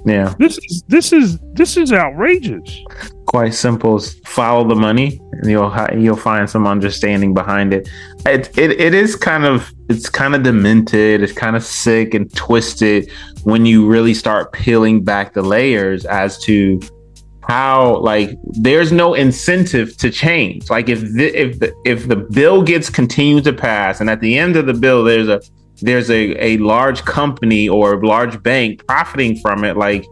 [0.05, 0.35] Yeah.
[0.37, 2.83] This is this is this is outrageous.
[3.25, 3.99] Quite simple.
[4.25, 7.89] Follow the money, and you'll you'll find some understanding behind it.
[8.25, 11.23] It it, it is kind of it's kind of demented.
[11.23, 13.09] It's kind of sick and twisted
[13.43, 16.81] when you really start peeling back the layers as to
[17.47, 20.69] how like there's no incentive to change.
[20.69, 24.37] Like if the, if the, if the bill gets continued to pass, and at the
[24.37, 25.41] end of the bill there's a
[25.81, 30.05] there's a, a large company or a large bank profiting from it, like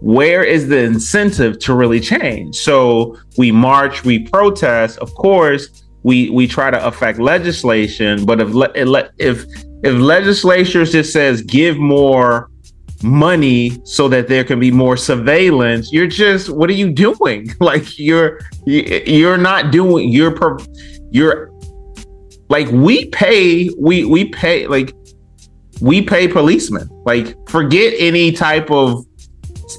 [0.00, 2.56] where is the incentive to really change?
[2.56, 8.48] So we march, we protest, of course, we we try to affect legislation, but if
[9.18, 9.46] if
[9.84, 12.50] if legislatures just says give more
[13.02, 17.98] money so that there can be more surveillance you're just what are you doing like
[17.98, 20.34] you're you're not doing you're
[21.10, 21.54] you're
[22.48, 24.94] like we pay, we we pay like
[25.80, 26.88] we pay policemen.
[27.04, 29.04] Like forget any type of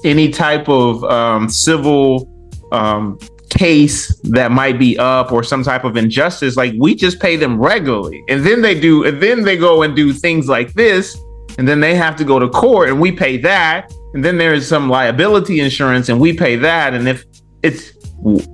[0.04, 2.32] any type of um, civil
[2.72, 3.18] um,
[3.50, 6.58] case that might be up or some type of injustice.
[6.58, 9.96] Like we just pay them regularly, and then they do, and then they go and
[9.96, 11.18] do things like this,
[11.58, 14.68] and then they have to go to court, and we pay that, and then there's
[14.68, 17.26] some liability insurance, and we pay that, and if
[17.64, 17.96] it's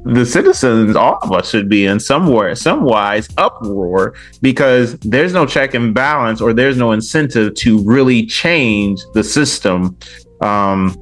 [0.06, 5.46] the citizens, all of us should be in somewhere, some wise uproar because there's no
[5.46, 9.98] check and balance or there's no incentive to really change the system
[10.42, 10.96] um,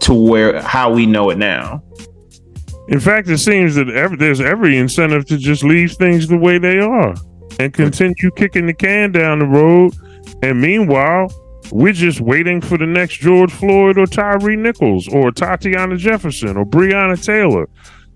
[0.00, 1.82] to where how we know it now.
[2.88, 6.58] In fact, it seems that every, there's every incentive to just leave things the way
[6.58, 7.14] they are
[7.58, 9.94] and continue kicking the can down the road.
[10.42, 11.32] And meanwhile,
[11.72, 16.64] we're just waiting for the next George Floyd or Tyre Nichols or Tatiana Jefferson or
[16.64, 17.68] Breonna Taylor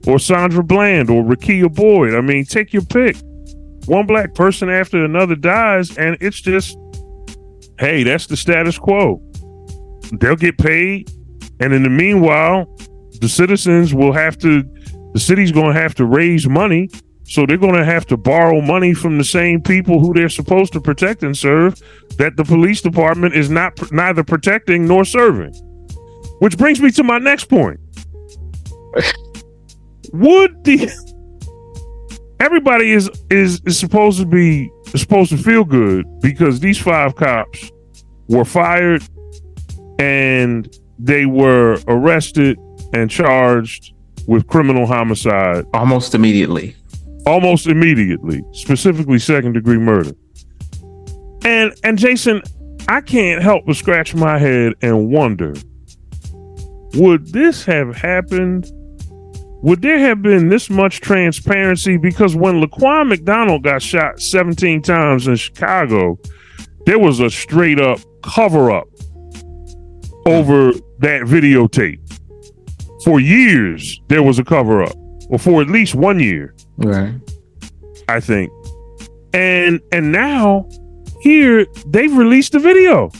[0.07, 2.15] or Sandra Bland or Rekia Boyd.
[2.15, 3.17] I mean, take your pick.
[3.87, 6.77] One black person after another dies, and it's just,
[7.79, 9.21] hey, that's the status quo.
[10.13, 11.11] They'll get paid,
[11.61, 12.67] and in the meanwhile,
[13.21, 14.63] the citizens will have to,
[15.13, 16.89] the city's going to have to raise money.
[17.31, 20.73] So they're going to have to borrow money from the same people who they're supposed
[20.73, 21.81] to protect and serve
[22.19, 25.55] that the police department is not neither protecting nor serving.
[26.41, 27.79] Which brings me to my next point.
[30.13, 30.91] would the
[32.41, 37.71] everybody is is is supposed to be supposed to feel good because these five cops
[38.27, 39.05] were fired
[40.01, 42.59] and they were arrested
[42.93, 43.95] and charged
[44.27, 46.75] with criminal homicide almost immediately.
[47.27, 50.13] Almost immediately, specifically second degree murder.
[51.45, 52.43] And and Jason,
[52.89, 55.55] I can't help but scratch my head and wonder
[56.95, 58.71] would this have happened?
[59.63, 61.97] Would there have been this much transparency?
[61.97, 66.19] Because when Laquan McDonald got shot 17 times in Chicago,
[66.87, 68.89] there was a straight up cover up
[70.27, 72.01] over that videotape.
[73.05, 74.97] For years, there was a cover up,
[75.29, 76.55] or for at least one year.
[76.81, 77.15] Right.
[78.09, 78.51] I think.
[79.33, 80.69] And and now
[81.21, 83.11] here they've released the video.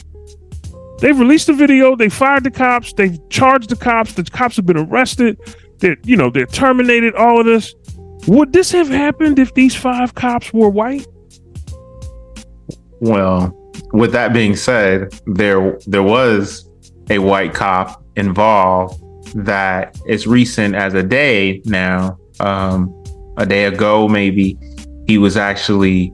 [0.99, 1.95] They've released the video.
[1.95, 2.93] They fired the cops.
[2.93, 4.13] They've charged the cops.
[4.13, 5.39] The cops have been arrested.
[5.79, 7.15] They're, you know, they're terminated.
[7.15, 7.73] All of this.
[8.27, 11.07] Would this have happened if these five cops were white?
[12.99, 13.57] Well,
[13.93, 16.69] with that being said, there there was
[17.09, 19.03] a white cop involved
[19.33, 23.00] that is recent as a day now, um,
[23.41, 24.57] a day ago maybe.
[25.07, 26.13] He was actually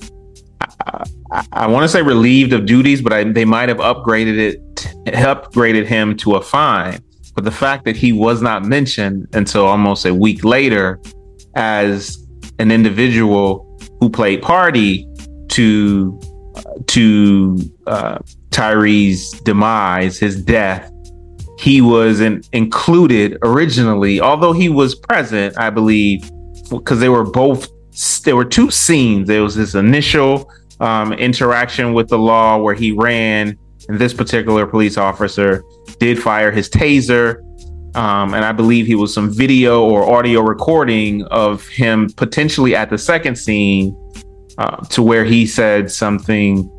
[1.32, 4.61] I, I want to say relieved of duties, but I, they might have upgraded it,
[5.05, 6.99] upgraded him to a fine.
[7.36, 10.99] But the fact that he was not mentioned until almost a week later
[11.55, 12.25] as
[12.59, 13.63] an individual
[13.99, 15.07] who played party
[15.49, 16.19] to
[16.88, 18.17] to uh,
[18.49, 20.91] Tyre's demise, his death,
[21.59, 26.28] he was in, included originally, although he was present, I believe,
[26.70, 27.70] because they were both
[28.24, 29.28] there were two scenes.
[29.28, 33.57] There was this initial um, interaction with the law where he ran,
[33.89, 35.63] and this particular police officer
[35.99, 37.43] did fire his taser.
[37.95, 42.91] Um, and I believe he was some video or audio recording of him potentially at
[42.91, 43.95] the second scene
[44.59, 46.70] uh, to where he said something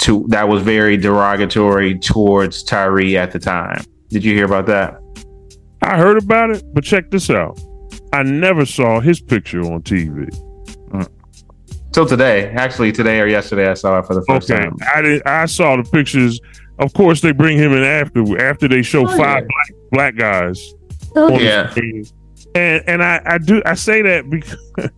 [0.00, 3.82] to that was very derogatory towards Tyre at the time.
[4.08, 4.98] Did you hear about that?
[5.82, 7.58] I heard about it, but check this out.
[8.12, 10.28] I never saw his picture on TV.
[11.92, 14.62] Till today, actually, today or yesterday, I saw it for the first okay.
[14.62, 14.76] time.
[14.94, 15.22] I did.
[15.26, 16.40] I saw the pictures.
[16.78, 19.48] Of course, they bring him in after after they show oh, five yeah.
[19.48, 20.74] black, black guys.
[21.16, 21.72] Oh, yeah.
[22.54, 24.56] And and I I do I say that because.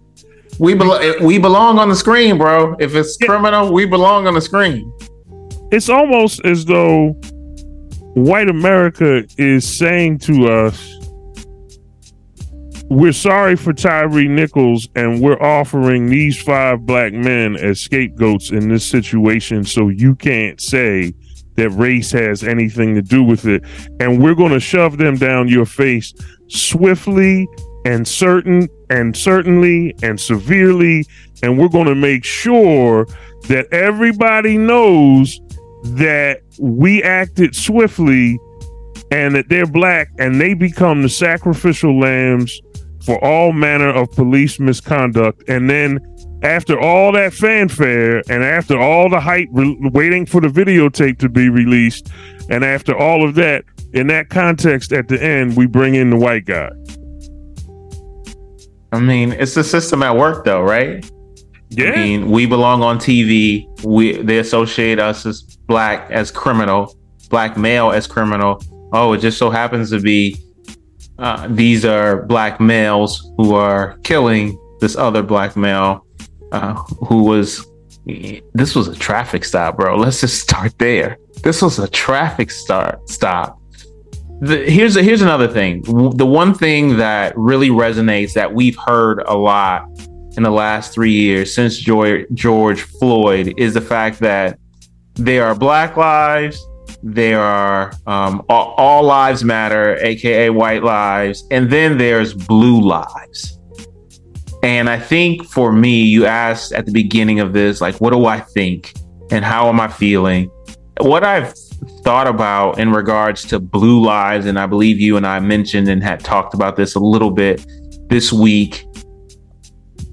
[0.58, 1.24] We belong.
[1.24, 2.76] We belong on the screen, bro.
[2.78, 3.26] If it's yeah.
[3.26, 4.92] criminal, we belong on the screen.
[5.72, 7.14] It's almost as though
[8.14, 11.01] white America is saying to us,
[12.92, 18.68] we're sorry for Tyre Nichols, and we're offering these five black men as scapegoats in
[18.68, 19.64] this situation.
[19.64, 21.14] So you can't say
[21.56, 23.64] that race has anything to do with it.
[24.00, 26.12] And we're going to shove them down your face
[26.48, 27.48] swiftly
[27.86, 31.06] and certain and certainly and severely.
[31.42, 33.06] And we're going to make sure
[33.48, 35.40] that everybody knows
[35.84, 38.38] that we acted swiftly
[39.10, 42.60] and that they're black and they become the sacrificial lambs
[43.04, 45.42] for all manner of police misconduct.
[45.48, 46.00] And then
[46.42, 51.28] after all that fanfare and after all the hype re- waiting for the videotape to
[51.28, 52.08] be released,
[52.50, 56.16] and after all of that, in that context, at the end, we bring in the
[56.16, 56.70] white guy.
[58.92, 61.08] I mean, it's the system at work, though, right?
[61.70, 61.92] Yeah.
[61.92, 63.66] I mean, we belong on TV.
[63.84, 66.96] We they associate us as black as criminal,
[67.30, 68.62] black male as criminal.
[68.92, 70.36] Oh, it just so happens to be
[71.22, 76.04] uh, these are black males who are killing this other black male
[76.50, 77.64] uh, who was
[78.54, 79.96] this was a traffic stop bro.
[79.96, 81.18] Let's just start there.
[81.44, 83.56] This was a traffic start stop.
[84.40, 85.82] The, here's a, here's another thing.
[85.82, 89.84] The one thing that really resonates that we've heard a lot
[90.36, 94.58] in the last three years since george, george floyd is the fact that
[95.14, 96.66] there are black lives
[97.02, 103.58] there are um, all, all, lives matter, aka white lives, and then there's blue lives.
[104.62, 108.26] And I think for me, you asked at the beginning of this, like, what do
[108.26, 108.94] I think
[109.32, 110.48] and how am I feeling?
[111.00, 111.52] What I've
[112.04, 116.02] thought about in regards to blue lives, and I believe you and I mentioned and
[116.02, 117.66] had talked about this a little bit
[118.08, 118.84] this week.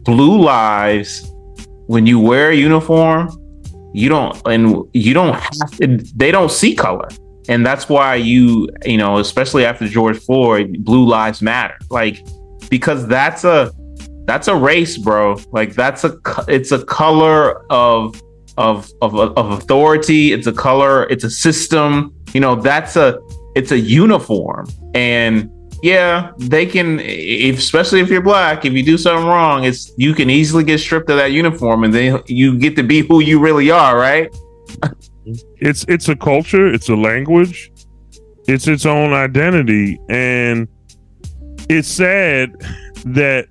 [0.04, 1.32] Blue lives,
[1.86, 3.30] when you wear a uniform,
[3.94, 7.08] you don't and you don't have to, they don't see color.
[7.48, 11.78] And that's why you you know especially after george floyd blue lives matter.
[11.90, 12.26] Like
[12.70, 13.72] because that's a
[14.26, 15.38] that's a race bro.
[15.52, 18.22] Like that's a it's a color of
[18.58, 20.34] of of, of authority.
[20.34, 22.14] It's a color it's a system.
[22.34, 23.20] You know that's a
[23.56, 24.68] it's a uniform.
[24.94, 25.50] And
[25.82, 30.14] yeah, they can, if, especially if you're black, if you do something wrong, it's you
[30.14, 33.40] can easily get stripped of that uniform, and then you get to be who you
[33.40, 34.36] really are, right?
[35.62, 37.72] It's it's a culture, it's a language,
[38.48, 40.68] it's its own identity, and
[41.70, 42.52] it's sad
[43.06, 43.48] that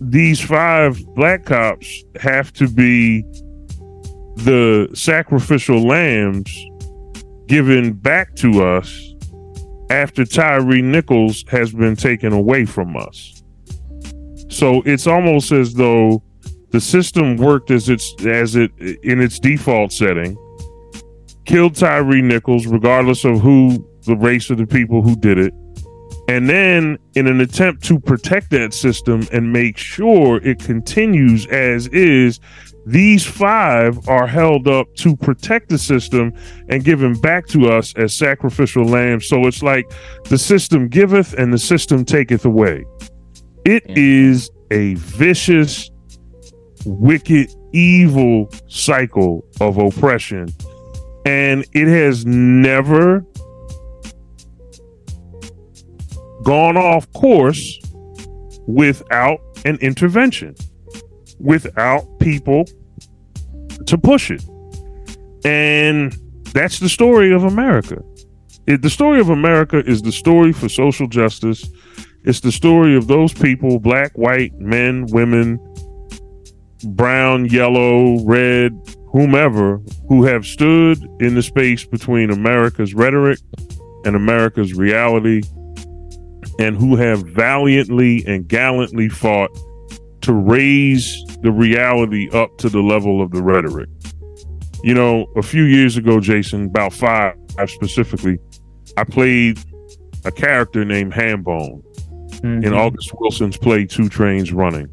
[0.00, 3.20] these five black cops have to be
[4.36, 6.56] the sacrificial lambs
[7.48, 9.09] given back to us
[9.90, 13.42] after Tyre Nichols has been taken away from us.
[14.48, 16.22] So it's almost as though
[16.70, 18.70] the system worked as it's as it
[19.02, 20.36] in its default setting,
[21.44, 25.52] killed Tyre Nichols, regardless of who the race of the people who did it.
[26.28, 31.88] And then, in an attempt to protect that system and make sure it continues as
[31.88, 32.38] is,
[32.90, 36.32] these five are held up to protect the system
[36.68, 39.28] and given back to us as sacrificial lambs.
[39.28, 39.90] So it's like
[40.24, 42.84] the system giveth and the system taketh away.
[43.64, 43.94] It mm-hmm.
[43.96, 45.90] is a vicious,
[46.84, 50.48] wicked, evil cycle of oppression.
[51.26, 53.24] And it has never
[56.42, 57.78] gone off course
[58.66, 60.56] without an intervention
[61.40, 62.66] without people
[63.86, 64.44] to push it.
[65.44, 66.16] And
[66.52, 68.02] that's the story of America.
[68.66, 71.68] It, the story of America is the story for social justice.
[72.24, 75.58] It's the story of those people black, white, men, women,
[76.84, 78.72] brown, yellow, red,
[79.12, 83.38] whomever who have stood in the space between America's rhetoric
[84.04, 85.42] and America's reality
[86.58, 89.50] and who have valiantly and gallantly fought
[90.22, 93.88] to raise the reality up to the level of the rhetoric.
[94.82, 97.34] You know, a few years ago, Jason, about five
[97.66, 98.38] specifically,
[98.96, 99.58] I played
[100.24, 101.82] a character named Hambone
[102.40, 102.64] mm-hmm.
[102.64, 104.88] in August Wilson's play Two Trains Running.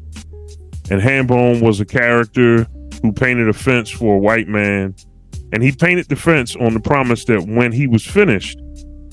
[0.90, 2.66] And Hambone was a character
[3.02, 4.94] who painted a fence for a white man.
[5.52, 8.58] And he painted the fence on the promise that when he was finished,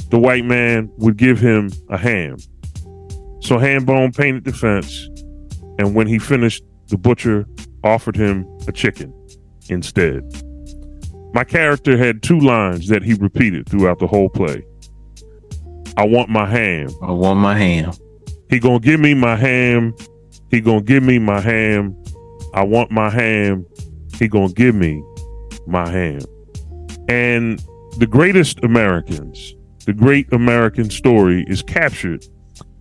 [0.09, 2.37] the white man would give him a ham.
[3.41, 5.09] So Hambone painted the fence.
[5.77, 7.45] And when he finished the butcher
[7.83, 9.13] offered him a chicken
[9.69, 10.23] instead.
[11.33, 14.63] My character had two lines that he repeated throughout the whole play.
[15.97, 16.89] I want my ham.
[17.01, 17.91] I want my ham.
[18.49, 19.95] He gonna give me my ham.
[20.51, 21.95] He gonna give me my ham.
[22.53, 23.65] I want my ham.
[24.17, 25.03] He gonna give me
[25.67, 26.21] my ham.
[27.09, 27.63] And
[27.97, 29.55] the greatest Americans,
[29.85, 32.25] the great American story is captured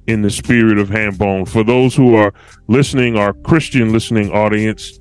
[0.07, 1.49] in the spirit of Hambone.
[1.49, 2.33] For those who are
[2.69, 4.99] listening, our Christian listening audience,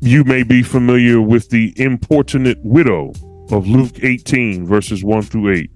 [0.00, 3.12] you may be familiar with the importunate widow
[3.50, 5.70] of Luke 18, verses 1 through 8.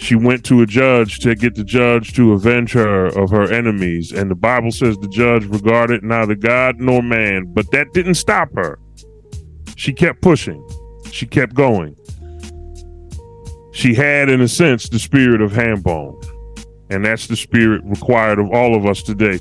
[0.00, 4.12] She went to a judge to get the judge to avenge her of her enemies.
[4.12, 8.48] And the Bible says the judge regarded neither God nor man, but that didn't stop
[8.54, 8.78] her.
[9.76, 10.66] She kept pushing,
[11.10, 11.96] she kept going.
[13.72, 16.22] She had, in a sense, the spirit of Hambone.
[16.90, 19.38] And that's the spirit required of all of us today.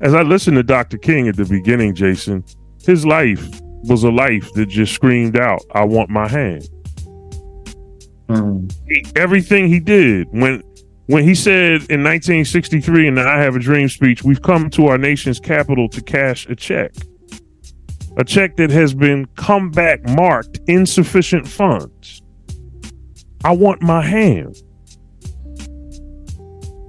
[0.00, 0.98] As I listened to Dr.
[0.98, 2.44] King at the beginning, Jason,
[2.82, 6.68] his life was a life that just screamed out, I want my hand.
[8.28, 8.72] Mm.
[8.88, 10.62] He, everything he did when
[11.06, 14.88] when he said in 1963 in the I Have a Dream speech, we've come to
[14.88, 16.92] our nation's capital to cash a check.
[18.16, 22.22] A check that has been come back marked insufficient funds.
[23.44, 24.60] I want my hand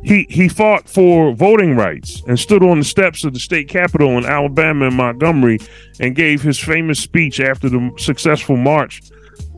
[0.03, 4.17] he he fought for voting rights and stood on the steps of the state capitol
[4.17, 5.59] in Alabama and Montgomery
[5.99, 9.01] and gave his famous speech after the successful march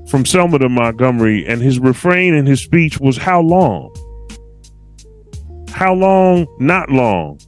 [0.09, 1.45] from Selma to Montgomery.
[1.45, 3.93] And his refrain in his speech was how long?
[5.69, 6.47] How long?
[6.59, 7.39] Not long.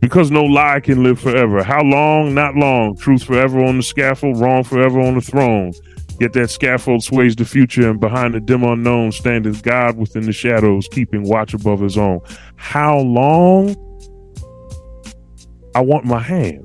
[0.00, 1.62] Because no lie can live forever.
[1.62, 2.34] How long?
[2.34, 2.96] Not long.
[2.96, 5.72] Truth forever on the scaffold wrong forever on the throne
[6.20, 10.32] Yet that scaffold sways the future, and behind the dim unknown standeth God within the
[10.32, 12.20] shadows, keeping watch above his own.
[12.56, 13.76] How long?
[15.74, 16.64] I want my ham.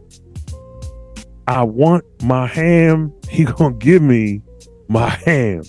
[1.48, 3.12] I want my ham.
[3.28, 4.42] He gonna give me
[4.88, 5.64] my ham.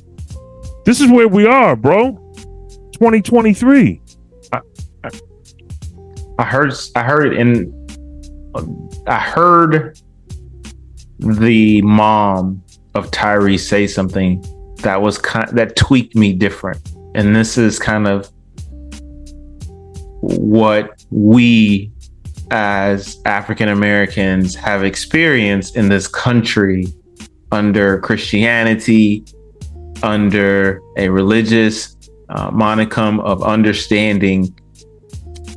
[0.85, 2.12] This is where we are, bro.
[2.93, 4.03] 2023.
[4.53, 4.61] I,
[5.05, 5.11] I,
[6.39, 7.72] I heard I heard in
[9.07, 9.99] I heard
[11.18, 12.62] the mom
[12.95, 14.45] of Tyre say something
[14.78, 16.80] that was kind that tweaked me different.
[17.14, 18.30] And this is kind of
[20.20, 21.91] what we
[22.51, 26.86] as African Americans have experienced in this country
[27.53, 29.24] under Christianity,
[30.03, 31.97] under a religious
[32.28, 34.55] uh, monicum of understanding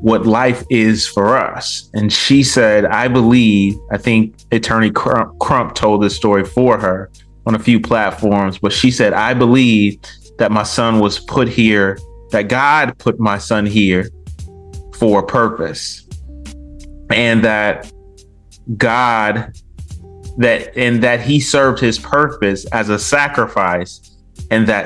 [0.02, 1.90] what life is for us.
[1.94, 7.10] And she said, I believe, I think Attorney Crump, Crump told this story for her,
[7.46, 10.00] on a few platforms, but she said, I believe
[10.38, 12.00] that my son was put here,
[12.32, 14.10] that God put my son here
[14.96, 16.08] for a purpose.
[17.10, 17.92] And that
[18.78, 19.54] God
[20.38, 24.18] that and that he served his purpose as a sacrifice
[24.50, 24.86] and that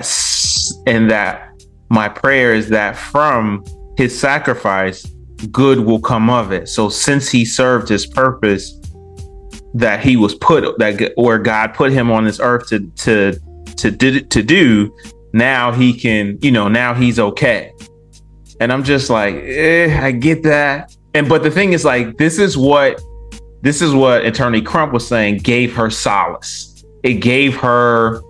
[0.86, 1.52] and that
[1.90, 3.64] my prayer is that from
[3.98, 5.06] his sacrifice
[5.52, 8.77] good will come of it so since he served his purpose
[9.74, 13.38] that he was put that where god put him on this earth to to
[13.76, 14.96] to do to do
[15.34, 17.72] now he can you know now he's okay.
[18.60, 20.96] And i'm just like eh, i get that.
[21.14, 23.02] And but the thing is like this is what
[23.62, 26.84] this is what attorney crump was saying gave her solace.
[27.04, 28.22] It gave her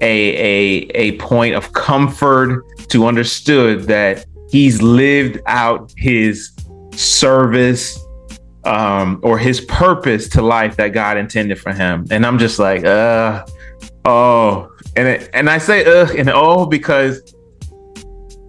[0.00, 6.52] a a a point of comfort to understood that he's lived out his
[6.92, 7.98] service
[8.66, 12.04] um, or his purpose to life that God intended for him.
[12.10, 13.46] And I'm just like, uh,
[14.04, 17.34] oh, and it, and I say ugh and oh because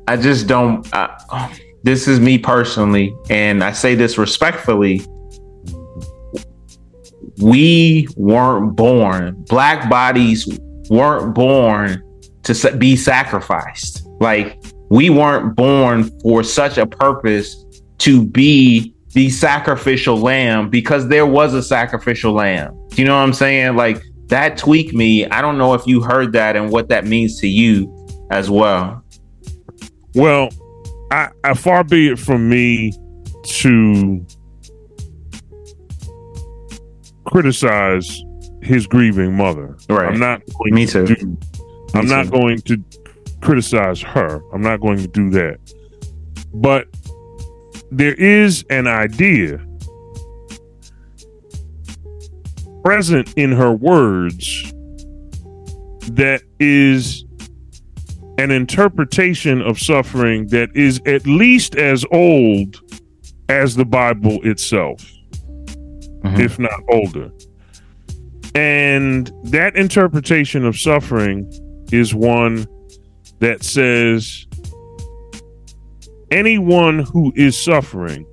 [0.08, 0.92] I just don't.
[0.94, 1.16] Uh,
[1.84, 5.02] this is me personally, and I say this respectfully.
[7.40, 9.36] We weren't born.
[9.48, 10.48] Black bodies
[10.90, 12.04] weren't born
[12.44, 14.08] to be sacrificed.
[14.20, 17.64] Like we weren't born for such a purpose
[18.00, 22.78] to be the sacrificial lamb because there was a sacrificial lamb.
[22.90, 23.76] Do you know what I'm saying?
[23.76, 25.26] Like that tweaked me.
[25.28, 27.94] I don't know if you heard that and what that means to you
[28.30, 29.04] as well.
[30.14, 30.50] Well,
[31.12, 32.92] I, I far be it from me
[33.44, 34.26] to
[37.26, 38.22] criticize
[38.62, 39.78] his grieving mother.
[39.90, 40.12] Right.
[40.12, 41.06] I'm not going me too.
[41.06, 41.38] To, me
[41.94, 42.08] I'm too.
[42.08, 42.84] not going to
[43.42, 44.42] criticize her.
[44.54, 45.60] I'm not going to do that.
[46.54, 46.88] But
[47.92, 49.64] there is an idea
[52.84, 54.72] present in her words
[56.12, 57.26] that is
[58.38, 62.80] an interpretation of suffering that is at least as old
[63.50, 65.02] as the Bible itself,
[66.24, 66.40] mm-hmm.
[66.40, 67.30] if not older.
[68.56, 71.52] And that interpretation of suffering
[71.92, 72.66] is one
[73.40, 74.47] that says
[76.32, 78.26] anyone who is suffering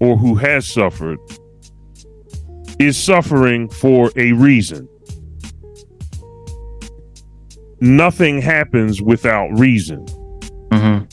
[0.00, 1.18] or who has suffered
[2.78, 4.88] is suffering for a reason.
[7.80, 10.04] Nothing happens without reason.
[10.70, 11.04] Mm-hmm.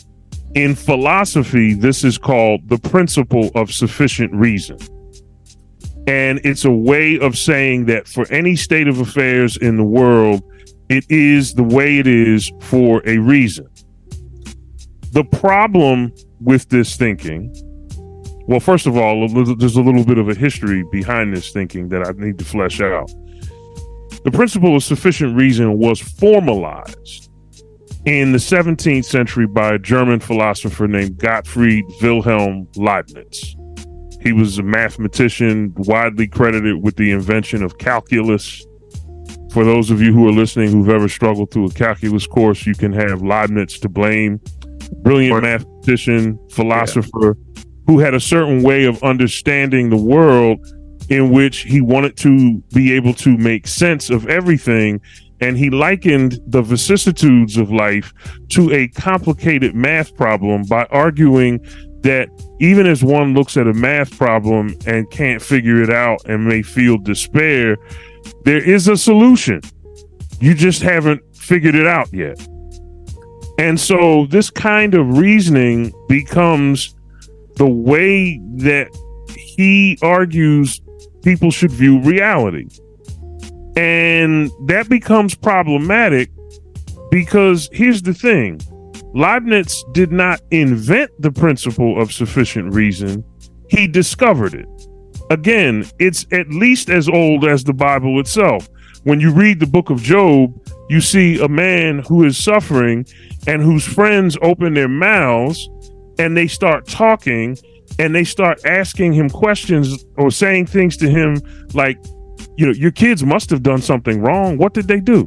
[0.56, 4.78] In philosophy, this is called the principle of sufficient reason.
[6.08, 10.42] And it's a way of saying that for any state of affairs in the world,
[10.90, 13.68] it is the way it is for a reason.
[15.12, 17.52] The problem with this thinking,
[18.48, 22.06] well, first of all, there's a little bit of a history behind this thinking that
[22.06, 23.12] I need to flesh out.
[24.24, 27.30] The principle of sufficient reason was formalized
[28.06, 33.56] in the 17th century by a German philosopher named Gottfried Wilhelm Leibniz.
[34.22, 38.66] He was a mathematician widely credited with the invention of calculus.
[39.52, 42.76] For those of you who are listening who've ever struggled through a calculus course, you
[42.76, 44.40] can have Leibniz to blame
[45.02, 47.64] brilliant mathematician, philosopher, yeah.
[47.88, 50.60] who had a certain way of understanding the world
[51.10, 55.02] in which he wanted to be able to make sense of everything.
[55.42, 58.14] And he likened the vicissitudes of life
[58.50, 61.60] to a complicated math problem by arguing
[62.02, 62.30] that
[62.60, 66.62] even as one looks at a math problem and can't figure it out and may
[66.62, 67.78] feel despair,
[68.44, 69.62] there is a solution.
[70.40, 72.38] You just haven't figured it out yet.
[73.60, 76.96] And so this kind of reasoning becomes
[77.58, 78.88] the way that
[79.36, 80.82] he argues
[81.24, 82.70] people should view reality.
[83.76, 86.32] And that becomes problematic
[87.12, 88.62] because here's the thing
[89.14, 93.26] Leibniz did not invent the principle of sufficient reason,
[93.68, 94.70] he discovered it.
[95.32, 98.70] Again, it's at least as old as the Bible itself.
[99.04, 100.58] When you read the book of Job,
[100.90, 103.06] you see a man who is suffering
[103.48, 105.70] and whose friends open their mouths
[106.18, 107.58] and they start talking
[108.00, 111.38] and they start asking him questions or saying things to him
[111.74, 111.98] like,
[112.58, 114.58] you know, your kids must have done something wrong.
[114.58, 115.26] What did they do?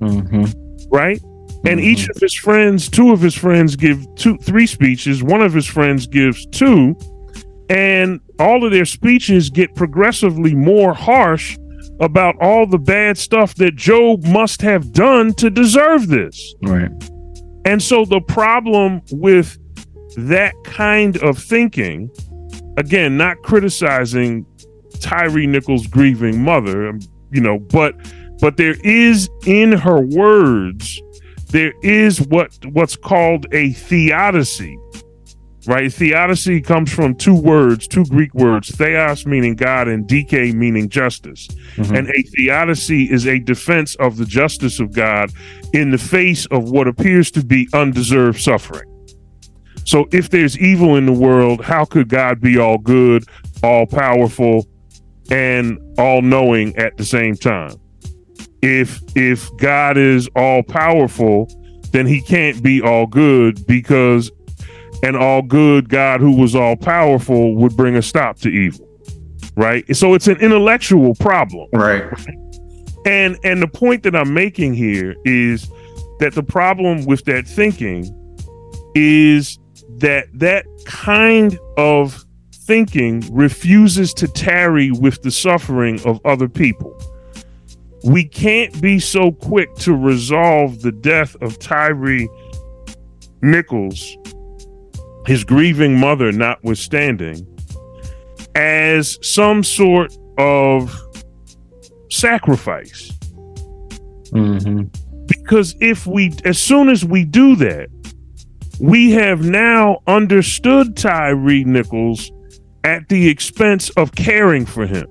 [0.00, 0.44] Mm-hmm.
[0.90, 1.20] Right?
[1.20, 1.68] Mm-hmm.
[1.68, 5.22] And each of his friends, two of his friends give two, three speeches.
[5.22, 6.96] One of his friends gives two.
[7.68, 11.56] And all of their speeches get progressively more harsh
[12.02, 16.54] about all the bad stuff that Job must have done to deserve this.
[16.62, 16.90] Right.
[17.64, 19.56] And so the problem with
[20.16, 22.10] that kind of thinking,
[22.76, 24.44] again, not criticizing
[25.00, 27.00] Tyre Nichols' grieving mother, um,
[27.30, 27.94] you know, but
[28.40, 31.00] But there is in her words,
[31.50, 34.76] there is what what's called a theodicy.
[35.64, 35.92] Right?
[35.92, 41.46] Theodicy comes from two words, two Greek words, theos meaning God and dike meaning justice.
[41.76, 41.94] Mm-hmm.
[41.94, 45.30] And a theodicy is a defense of the justice of God
[45.72, 48.88] in the face of what appears to be undeserved suffering.
[49.84, 53.24] So if there's evil in the world, how could God be all good,
[53.62, 54.66] all powerful,
[55.30, 57.76] and all knowing at the same time?
[58.62, 61.48] If if God is all powerful,
[61.90, 64.30] then he can't be all good because
[65.02, 68.88] an all good God who was all powerful would bring a stop to evil.
[69.56, 69.84] Right?
[69.94, 71.68] So it's an intellectual problem.
[71.72, 72.10] Right.
[73.04, 75.68] And and the point that I'm making here is
[76.20, 78.06] that the problem with that thinking
[78.94, 79.58] is
[79.98, 86.96] that that kind of thinking refuses to tarry with the suffering of other people.
[88.04, 92.26] We can't be so quick to resolve the death of Tyre
[93.42, 94.16] Nichols,
[95.26, 97.46] his grieving mother notwithstanding,
[98.54, 100.98] as some sort of
[102.10, 103.10] sacrifice.
[104.32, 104.84] Mm-hmm.
[105.26, 107.88] Because if we, as soon as we do that,
[108.80, 112.30] we have now understood Tyre Nichols
[112.84, 115.06] at the expense of caring for him.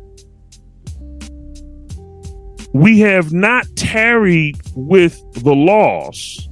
[2.73, 6.47] We have not tarried with the loss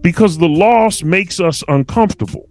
[0.00, 2.49] because the loss makes us uncomfortable.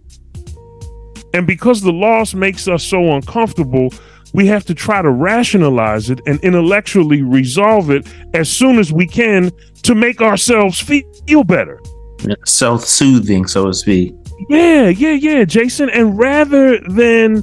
[1.32, 3.92] And because the loss makes us so uncomfortable,
[4.32, 9.06] we have to try to rationalize it and intellectually resolve it as soon as we
[9.06, 9.50] can
[9.82, 11.80] to make ourselves feel better
[12.44, 14.14] self soothing, so to speak.
[14.48, 15.90] Yeah, yeah, yeah, Jason.
[15.90, 17.42] And rather than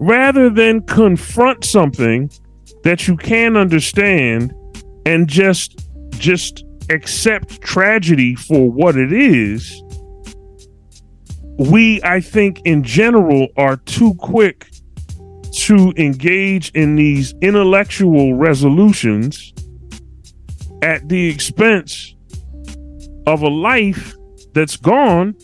[0.00, 2.30] rather than confront something
[2.82, 4.54] that you can understand
[5.06, 9.81] and just just accept tragedy for what it is,
[11.58, 14.68] we, I think, in general, are too quick
[15.52, 19.52] to engage in these intellectual resolutions
[20.80, 22.14] at the expense
[23.26, 24.14] of a life
[24.54, 25.34] that's gone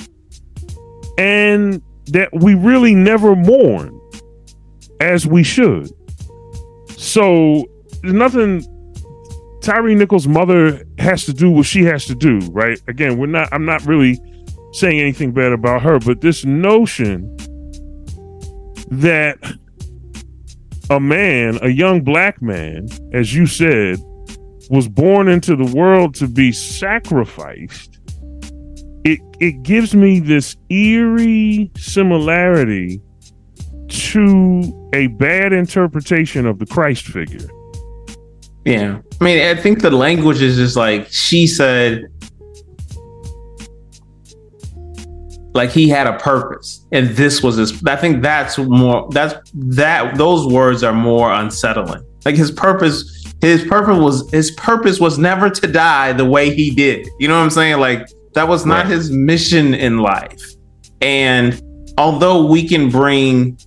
[1.18, 4.00] and that we really never mourn
[5.00, 5.90] as we should.
[6.88, 7.64] So
[8.02, 8.64] there's nothing
[9.60, 12.80] Tyre Nichols' mother has to do what she has to do, right?
[12.88, 14.18] Again, we're not I'm not really
[14.78, 17.36] saying anything bad about her, but this notion
[18.90, 19.38] that
[20.90, 23.98] a man, a young black man, as you said,
[24.70, 27.98] was born into the world to be sacrificed,
[29.04, 33.00] it it gives me this eerie similarity
[33.88, 37.48] to a bad interpretation of the Christ figure.
[38.64, 39.00] Yeah.
[39.20, 42.04] I mean, I think the language is just like she said
[45.58, 50.16] like he had a purpose and this was his I think that's more that's that
[50.16, 52.04] those words are more unsettling.
[52.24, 56.70] Like his purpose his purpose was his purpose was never to die the way he
[56.70, 57.08] did.
[57.18, 57.80] You know what I'm saying?
[57.80, 58.86] Like that was not right.
[58.86, 60.40] his mission in life.
[61.00, 61.60] And
[61.98, 63.58] although we can bring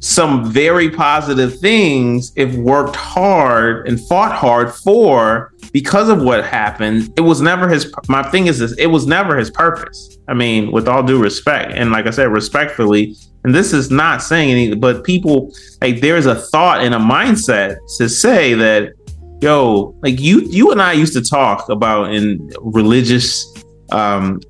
[0.00, 7.12] some very positive things if worked hard and fought hard for because of what happened.
[7.16, 10.18] It was never his my thing is this it was never his purpose.
[10.26, 14.22] I mean with all due respect and like i said respectfully and this is not
[14.22, 18.92] saying anything but people like there's a thought and a mindset to say that
[19.40, 23.46] yo, like you you and I used to talk about in religious
[23.92, 24.40] um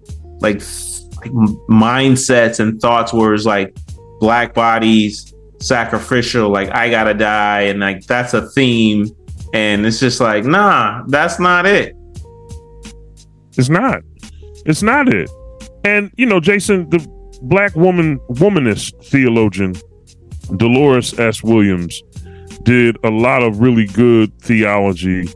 [0.41, 0.61] like,
[1.21, 1.33] like
[1.69, 3.77] mindsets and thoughts where it's like
[4.21, 5.30] black bodies
[5.61, 9.07] sacrificial like i gotta die and like that's a theme.
[9.53, 11.97] And it's just like nah that's not it.
[13.59, 14.03] It's not.
[14.65, 15.29] It's not it.
[15.85, 17.05] And you know jason the
[17.43, 19.75] black woman womanist theologian
[20.57, 21.43] Delores S.
[21.43, 22.03] Williams
[22.63, 25.29] did a lot of really good theology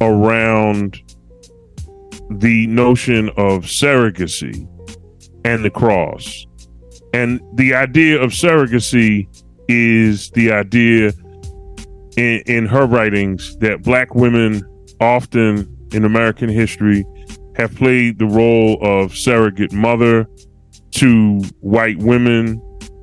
[0.00, 1.02] around
[2.30, 4.66] the notion of surrogacy
[5.44, 6.46] and the cross.
[7.12, 9.26] And the idea of surrogacy
[9.70, 11.12] is the idea
[12.16, 14.62] in, in her writings that black women
[15.00, 17.04] often in American history
[17.56, 20.26] have played the role of surrogate mother
[20.92, 22.60] to white women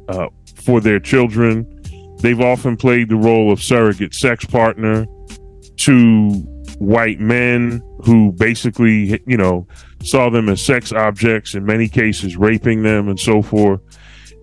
[0.09, 1.65] uh, for their children
[2.19, 5.05] They've often played the role of surrogate sex partner
[5.77, 6.31] to
[6.79, 9.67] white men who basically, you know,
[10.03, 13.81] saw them as sex objects, in many cases, raping them and so forth.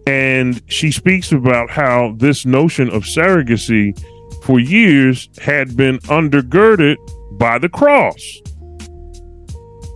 [0.06, 3.98] And she speaks about how this notion of surrogacy
[4.44, 6.96] for years had been undergirded
[7.38, 8.40] by the cross.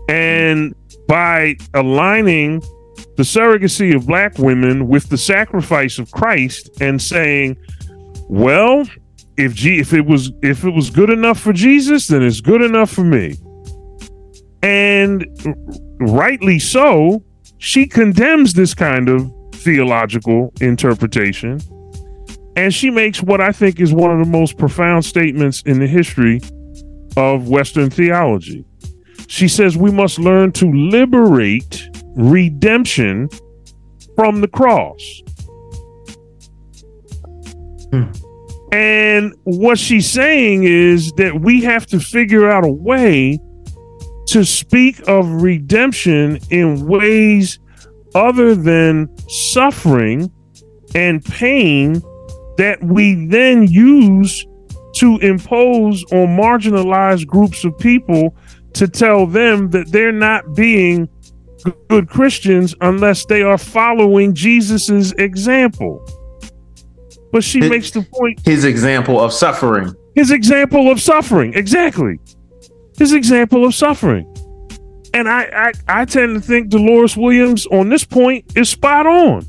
[0.09, 0.75] And
[1.07, 2.61] by aligning
[3.17, 7.59] the surrogacy of black women with the sacrifice of Christ and saying,
[8.29, 8.85] well,
[9.37, 12.63] if G if it was if it was good enough for Jesus, then it's good
[12.63, 13.37] enough for me.
[14.63, 15.27] And
[16.01, 17.23] rightly so,
[17.59, 21.61] she condemns this kind of theological interpretation.
[22.57, 25.87] And she makes what I think is one of the most profound statements in the
[25.87, 26.41] history
[27.17, 28.65] of Western theology.
[29.29, 33.29] She says we must learn to liberate redemption
[34.17, 35.23] from the cross.
[37.93, 38.11] Hmm.
[38.73, 43.39] And what she's saying is that we have to figure out a way
[44.29, 47.59] to speak of redemption in ways
[48.15, 50.31] other than suffering
[50.95, 52.03] and pain
[52.57, 54.47] that we then use
[54.97, 58.35] to impose on marginalized groups of people
[58.75, 61.09] to tell them that they're not being
[61.89, 66.05] good Christians unless they are following Jesus's example.
[67.33, 69.95] But she his, makes the point his example of suffering.
[70.15, 72.19] His example of suffering, exactly.
[72.99, 74.28] His example of suffering.
[75.19, 79.45] And I, I, I tend to think Delores Williams on this point is spot on.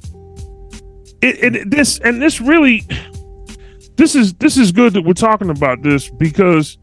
[1.21, 2.87] It, it this and this really
[3.95, 6.79] this is this is good that we're talking about this because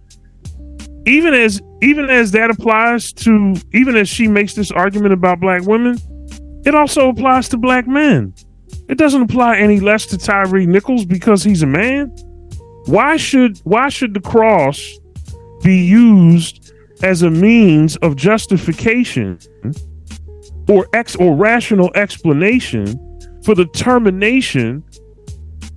[1.05, 5.63] even as even as that applies to even as she makes this argument about black
[5.63, 5.99] women,
[6.65, 8.33] it also applies to black men.
[8.89, 12.07] It doesn't apply any less to Tyre Nichols because he's a man.
[12.85, 14.81] Why should why should the cross
[15.65, 16.66] be used
[17.03, 19.39] as a means of justification
[20.69, 22.87] or ex or rational explanation
[23.45, 24.83] for the termination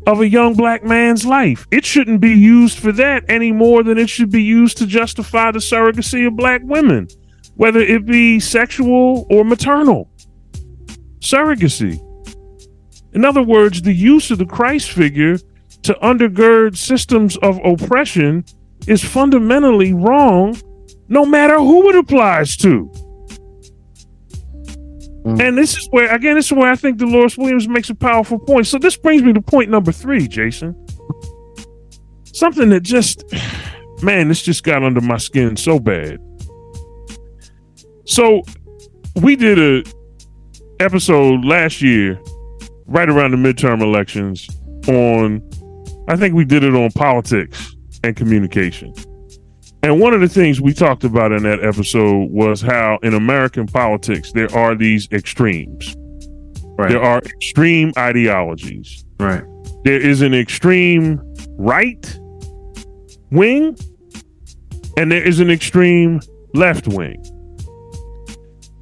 [0.07, 1.67] of a young black man's life.
[1.71, 5.51] It shouldn't be used for that any more than it should be used to justify
[5.51, 7.07] the surrogacy of black women,
[7.55, 10.09] whether it be sexual or maternal.
[11.19, 12.03] Surrogacy.
[13.13, 15.37] In other words, the use of the Christ figure
[15.83, 18.45] to undergird systems of oppression
[18.87, 20.55] is fundamentally wrong,
[21.09, 22.89] no matter who it applies to.
[25.25, 25.41] Mm.
[25.41, 28.39] And this is where, again, this is where I think Delores Williams makes a powerful
[28.39, 28.67] point.
[28.67, 30.75] So this brings me to point number three, Jason.
[32.25, 33.23] Something that just,
[34.01, 36.19] man, this just got under my skin so bad.
[38.05, 38.43] So
[39.21, 39.83] we did a
[40.79, 42.19] episode last year,
[42.85, 44.47] right around the midterm elections,
[44.87, 45.43] on,
[46.07, 48.93] I think we did it on politics and communication.
[49.81, 53.65] And one of the things we talked about in that episode was how in American
[53.65, 55.95] politics there are these extremes.
[56.77, 56.89] Right.
[56.89, 59.05] There are extreme ideologies.
[59.19, 59.43] Right.
[59.85, 61.21] There is an extreme
[61.57, 62.19] right
[63.31, 63.77] wing
[64.97, 66.19] and there is an extreme
[66.53, 67.23] left wing.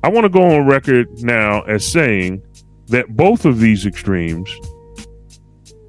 [0.04, 2.42] I want to go on record now as saying
[2.88, 4.50] that both of these extremes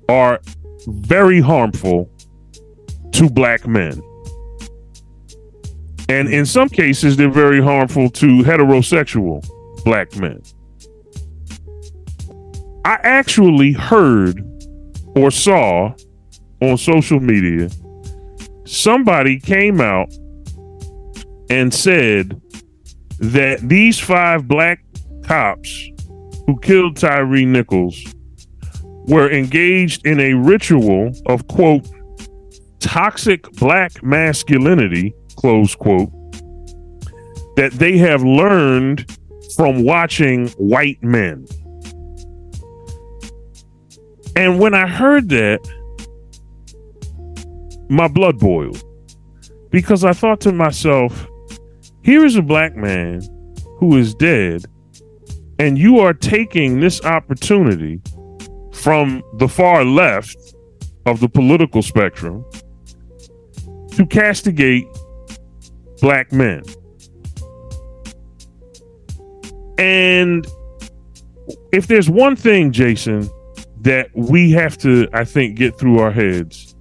[0.09, 0.41] are
[0.87, 2.11] very harmful
[3.13, 4.03] to black men.
[6.09, 9.47] And in some cases, they're very harmful to heterosexual
[9.85, 10.43] black men.
[12.85, 14.43] I actually heard
[15.15, 15.93] or saw
[16.63, 17.69] on social media
[18.65, 20.13] somebody came out
[21.51, 22.41] and said
[23.19, 24.85] that these five black
[25.25, 25.91] cops
[26.47, 28.15] who killed Tyre Nichols
[29.07, 31.87] were engaged in a ritual of quote
[32.81, 36.11] toxic black masculinity close quote,
[37.57, 39.07] that they have learned
[39.55, 41.47] from watching white men.
[44.37, 45.61] And when I heard that,
[47.89, 48.83] my blood boiled
[49.71, 51.27] because I thought to myself,
[52.03, 53.23] here is a black man
[53.79, 54.65] who is dead,
[55.59, 58.01] and you are taking this opportunity
[58.73, 60.37] from the far left
[61.07, 62.45] of the political spectrum
[63.93, 64.87] to castigate
[66.01, 66.63] black men.
[69.79, 70.47] And
[71.73, 73.29] if there's one thing, Jason,
[73.83, 76.75] that we have to, I think, get through our heads,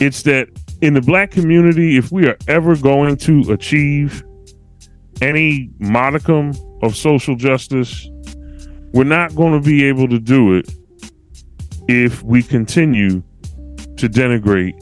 [0.00, 0.48] it's that
[0.80, 4.24] in the black community, if we are ever going to achieve
[5.20, 6.52] any modicum
[6.82, 8.08] of social justice,
[8.92, 10.70] we're not going to be able to do it
[11.88, 13.22] if we continue
[13.96, 14.80] to denigrate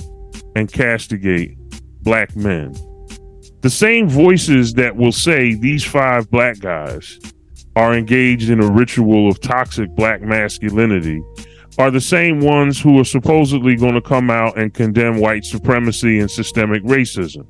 [0.57, 1.57] and castigate
[2.03, 2.75] black men
[3.65, 7.19] the same voices that will say these five black guys
[7.77, 11.23] are engaged in a ritual of toxic black masculinity
[11.79, 16.21] are the same ones who are supposedly going to come out and condemn white supremacy
[16.21, 17.47] and systemic racism.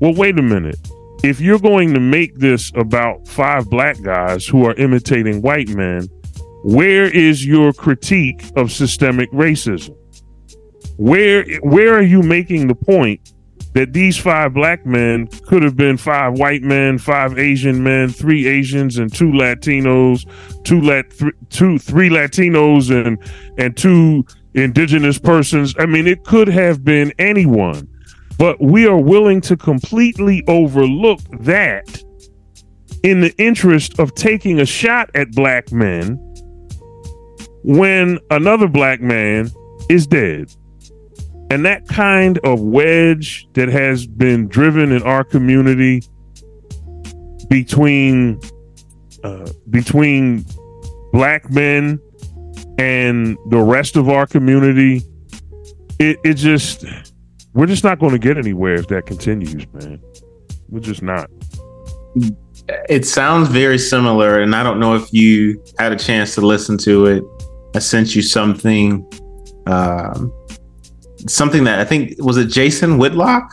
[0.00, 0.78] Well, wait a minute.
[1.22, 6.08] If you're going to make this about five black guys who are imitating white men,
[6.64, 9.94] where is your critique of systemic racism?
[10.96, 13.34] Where where are you making the point
[13.74, 18.46] that these five black men could have been five white men, five Asian men, three
[18.46, 20.26] Asians and two Latinos,
[20.64, 23.18] two lat th- two three Latinos and
[23.58, 25.74] and two indigenous persons.
[25.78, 27.88] I mean, it could have been anyone,
[28.38, 32.02] but we are willing to completely overlook that
[33.02, 36.18] in the interest of taking a shot at black men
[37.64, 39.50] when another black man
[39.88, 40.54] is dead.
[41.52, 46.02] And that kind of wedge that has been driven in our community
[47.50, 48.40] between
[49.22, 50.46] uh, between
[51.12, 52.00] black men
[52.78, 55.02] and the rest of our community,
[55.98, 56.86] it, it just
[57.52, 60.02] we're just not going to get anywhere if that continues, man.
[60.70, 61.28] We're just not.
[62.88, 66.78] It sounds very similar, and I don't know if you had a chance to listen
[66.78, 67.22] to it.
[67.76, 69.06] I sent you something.
[69.66, 70.32] Um,
[71.28, 73.52] something that I think was it Jason Whitlock.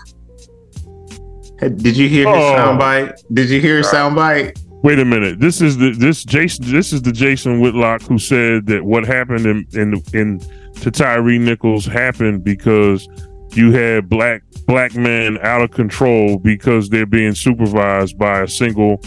[1.60, 2.56] Did you hear his oh.
[2.56, 3.22] soundbite?
[3.34, 4.58] Did you hear his soundbite?
[4.82, 5.40] Wait a minute.
[5.42, 6.72] This is the this Jason.
[6.72, 10.40] This is the Jason Whitlock who said that what happened in in, in
[10.82, 13.08] to Tyre Nichols happened because
[13.52, 19.02] you had black black men out of control because they're being supervised by a single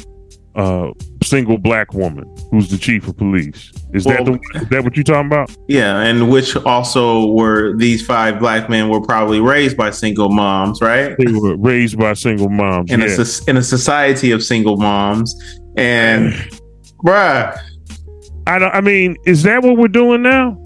[0.55, 0.91] uh
[1.23, 3.73] single black woman who's the chief of police.
[3.93, 5.55] Is well, that the, is that what you're talking about?
[5.69, 10.81] Yeah, and which also were these five black men were probably raised by single moms,
[10.81, 11.17] right?
[11.19, 13.17] They were raised by single moms in yeah.
[13.17, 15.35] a in a society of single moms,
[15.77, 16.33] and
[17.05, 17.59] bruh.
[18.47, 18.75] I don't.
[18.75, 20.61] I mean, is that what we're doing now?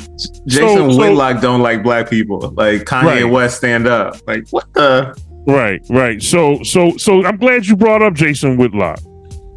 [0.46, 2.38] Jason so, Whitlock so, don't like black people.
[2.56, 3.24] Like Kanye right.
[3.24, 4.16] West, stand up.
[4.26, 5.14] Like what the?
[5.46, 6.20] Right, right.
[6.20, 8.98] So, so, so I'm glad you brought up Jason Whitlock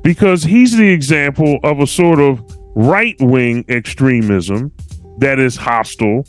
[0.03, 2.41] because he's the example of a sort of
[2.75, 4.71] right wing extremism
[5.19, 6.25] that is hostile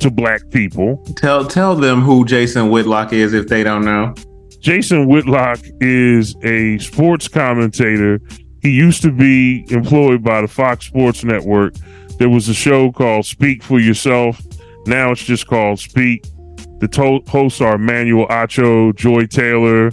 [0.00, 1.02] to black people.
[1.16, 4.14] Tell tell them who Jason Whitlock is if they don't know.
[4.60, 8.20] Jason Whitlock is a sports commentator.
[8.62, 11.74] He used to be employed by the Fox Sports Network.
[12.18, 14.40] There was a show called Speak for Yourself.
[14.86, 16.24] Now it's just called Speak.
[16.80, 19.90] The to- hosts are Manuel Acho, Joy Taylor,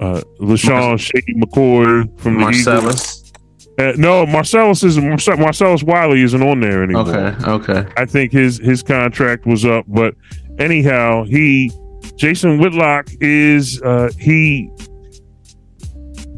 [0.00, 3.32] uh, LeSean Mar- Shady McCoy from Marcellus.
[3.78, 7.08] Uh, no, Marcellus is Marcellus Wiley isn't on there anymore.
[7.08, 7.92] Okay, okay.
[7.96, 10.14] I think his his contract was up, but
[10.58, 11.70] anyhow, he
[12.16, 14.68] Jason Whitlock is uh, he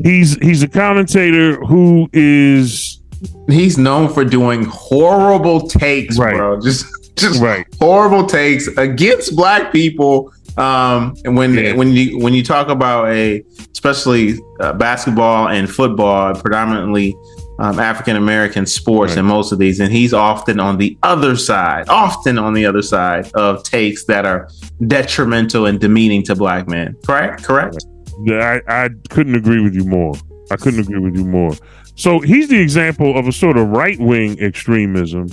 [0.03, 3.01] he's he's a commentator who is
[3.49, 6.37] he's known for doing horrible takes, right.
[6.37, 6.61] bro.
[6.61, 6.85] Just
[7.17, 7.67] just right.
[7.79, 11.73] horrible takes against black people um, and when yeah.
[11.73, 17.17] when you when you talk about a especially uh, basketball and football, predominantly
[17.61, 19.19] um, African American sports, right.
[19.19, 22.83] and most of these, and he's often on the other side, often on the other
[22.83, 24.49] side of takes that are
[24.87, 26.97] detrimental and demeaning to black men.
[27.05, 27.45] Correct?
[27.45, 27.85] Correct.
[28.23, 30.15] Yeah, I, I couldn't agree with you more.
[30.51, 31.53] I couldn't agree with you more.
[31.95, 35.29] So he's the example of a sort of right wing extremism.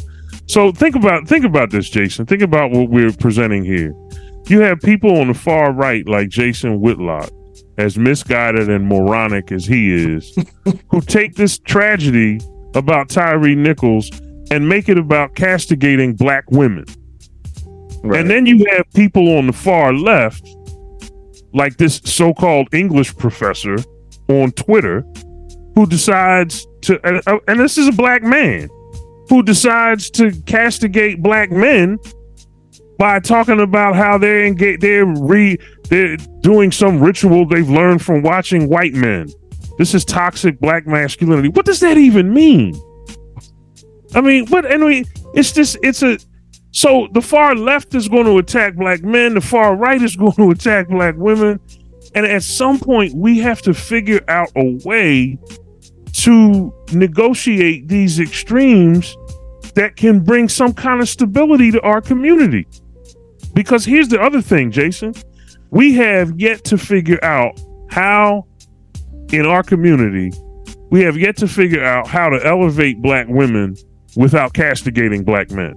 [0.47, 2.25] So think about think about this, Jason.
[2.25, 3.93] Think about what we're presenting here.
[4.49, 7.29] You have people on the far right, like Jason Whitlock,
[7.77, 10.37] as misguided and moronic as he is,
[10.89, 12.39] who take this tragedy
[12.73, 14.09] about Tyre Nichols
[14.49, 16.85] and make it about castigating black women.
[18.03, 18.21] Right.
[18.21, 20.47] And then you have people on the far left,
[21.53, 23.77] like this so called English professor
[24.29, 25.03] on Twitter,
[25.75, 28.69] who decides to, and, uh, and this is a black man,
[29.27, 31.99] who decides to castigate black men
[32.97, 35.57] by talking about how they're they're re
[35.89, 39.29] they're doing some ritual they've learned from watching white men.
[39.77, 41.49] This is toxic black masculinity.
[41.49, 42.79] What does that even mean?
[44.15, 44.71] I mean, what?
[44.71, 46.17] I mean, it's just it's a
[46.71, 50.33] so the far left is going to attack black men, the far right is going
[50.33, 51.59] to attack black women,
[52.15, 55.37] and at some point we have to figure out a way
[56.13, 59.15] to negotiate these extremes
[59.75, 62.67] that can bring some kind of stability to our community.
[63.57, 65.15] Because here's the other thing, Jason.
[65.71, 68.45] We have yet to figure out how,
[69.31, 70.31] in our community,
[70.91, 73.75] we have yet to figure out how to elevate black women
[74.15, 75.73] without castigating black men.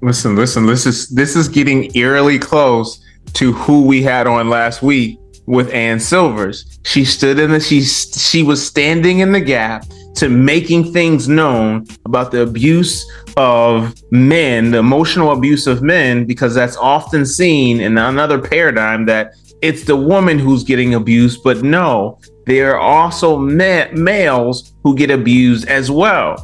[0.00, 4.80] Listen, listen, this is this is getting eerily close to who we had on last
[4.80, 6.78] week with Ann Silvers.
[6.84, 9.84] She stood in the she she was standing in the gap
[10.16, 16.54] to making things known about the abuse of men, the emotional abuse of men, because
[16.54, 21.42] that's often seen in another paradigm that it's the woman who's getting abused.
[21.42, 26.36] But no, there are also ma- males who get abused as well.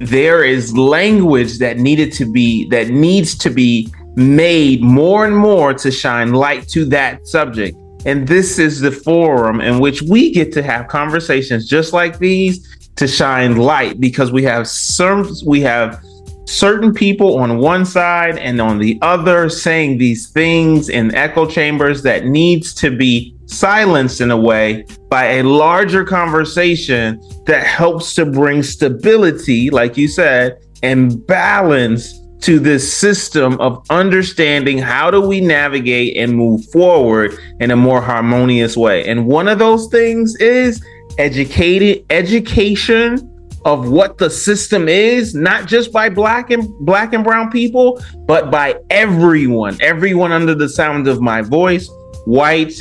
[0.00, 5.72] There is language that needed to be that needs to be made more and more
[5.74, 7.78] to shine light to that subject.
[8.04, 12.75] And this is the forum in which we get to have conversations just like these
[12.96, 16.02] to shine light because we have some we have
[16.46, 22.02] certain people on one side and on the other saying these things in echo chambers
[22.02, 28.24] that needs to be silenced in a way by a larger conversation that helps to
[28.24, 35.40] bring stability like you said and balance to this system of understanding how do we
[35.40, 39.04] navigate and move forward in a more harmonious way.
[39.06, 40.84] And one of those things is
[41.18, 43.32] educated education
[43.64, 48.50] of what the system is, not just by black and black and brown people, but
[48.50, 51.90] by everyone, everyone under the sound of my voice,
[52.26, 52.80] white,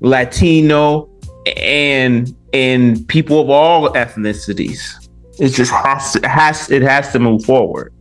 [0.00, 1.08] Latino,
[1.56, 5.08] and and people of all ethnicities.
[5.38, 7.92] It just has to, has it has to move forward.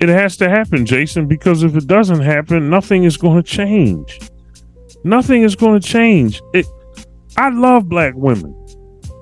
[0.00, 4.18] It has to happen, Jason, because if it doesn't happen, nothing is going to change.
[5.04, 6.40] Nothing is going to change.
[6.54, 6.66] It
[7.36, 8.54] I love black women.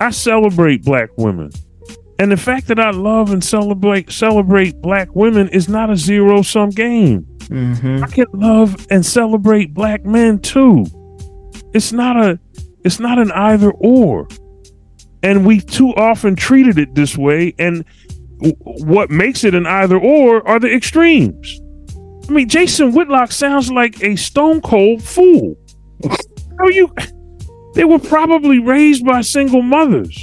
[0.01, 1.51] I celebrate black women.
[2.18, 6.42] And the fact that I love and celebrate celebrate black women is not a zero
[6.42, 7.26] sum game.
[7.42, 8.05] Mm-hmm.
[8.05, 10.84] I can love and celebrate black men too.
[11.74, 12.38] It's not a
[12.84, 14.28] it's not an either or.
[15.22, 17.84] And we too often treated it this way and
[18.64, 21.61] what makes it an either or are the extremes.
[22.28, 25.57] I mean, Jason Whitlock sounds like a stone cold fool.
[26.59, 26.92] How you
[27.78, 30.20] they were probably raised by single mothers.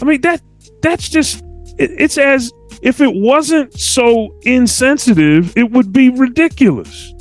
[0.00, 0.40] I mean that
[0.80, 1.44] that's just
[1.76, 7.12] it, it's as if it wasn't so insensitive, it would be ridiculous.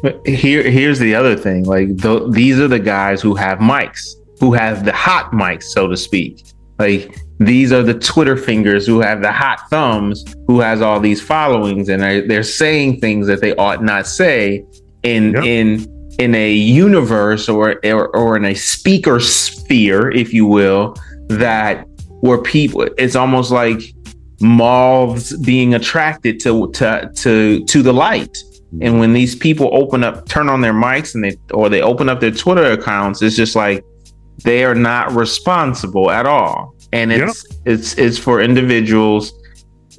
[0.00, 4.14] But here, here's the other thing: like th- these are the guys who have mics,
[4.38, 6.46] who have the hot mics, so to speak.
[6.78, 11.20] Like these are the Twitter fingers who have the hot thumbs, who has all these
[11.20, 14.64] followings, and they're, they're saying things that they ought not say
[15.02, 15.42] in yep.
[15.42, 20.94] in in a universe or, or or in a speaker sphere, if you will,
[21.28, 21.86] that
[22.20, 23.80] where people it's almost like
[24.40, 28.36] moths being attracted to to to to the light
[28.82, 32.08] and when these people open up turn on their mics and they or they open
[32.08, 33.82] up their twitter accounts it's just like
[34.44, 37.60] they are not responsible at all and it's yep.
[37.64, 39.32] it's it's for individuals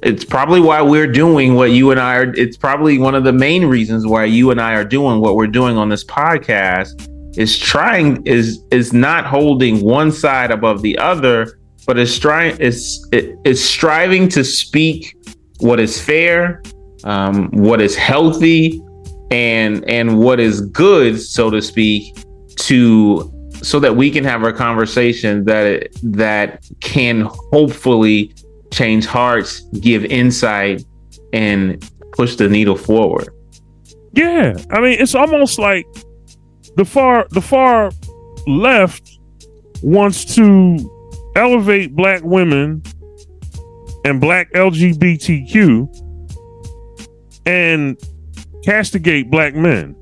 [0.02, 3.32] it's probably why we're doing what you and I are it's probably one of the
[3.32, 7.58] main reasons why you and I are doing what we're doing on this podcast is
[7.58, 13.36] trying is is not holding one side above the other but it's trying it's it,
[13.44, 15.16] it's striving to speak
[15.58, 16.62] what is fair,
[17.04, 18.82] um, what is healthy,
[19.30, 22.16] and and what is good, so to speak,
[22.56, 23.32] to
[23.62, 27.22] so that we can have a conversation that that can
[27.52, 28.32] hopefully
[28.72, 30.84] change hearts, give insight,
[31.32, 33.28] and push the needle forward.
[34.12, 35.86] Yeah, I mean, it's almost like
[36.76, 37.90] the far the far
[38.46, 39.18] left
[39.82, 40.78] wants to
[41.36, 42.82] elevate black women
[44.04, 45.86] and black LGBTQ
[47.46, 47.96] and
[48.64, 49.94] castigate black men.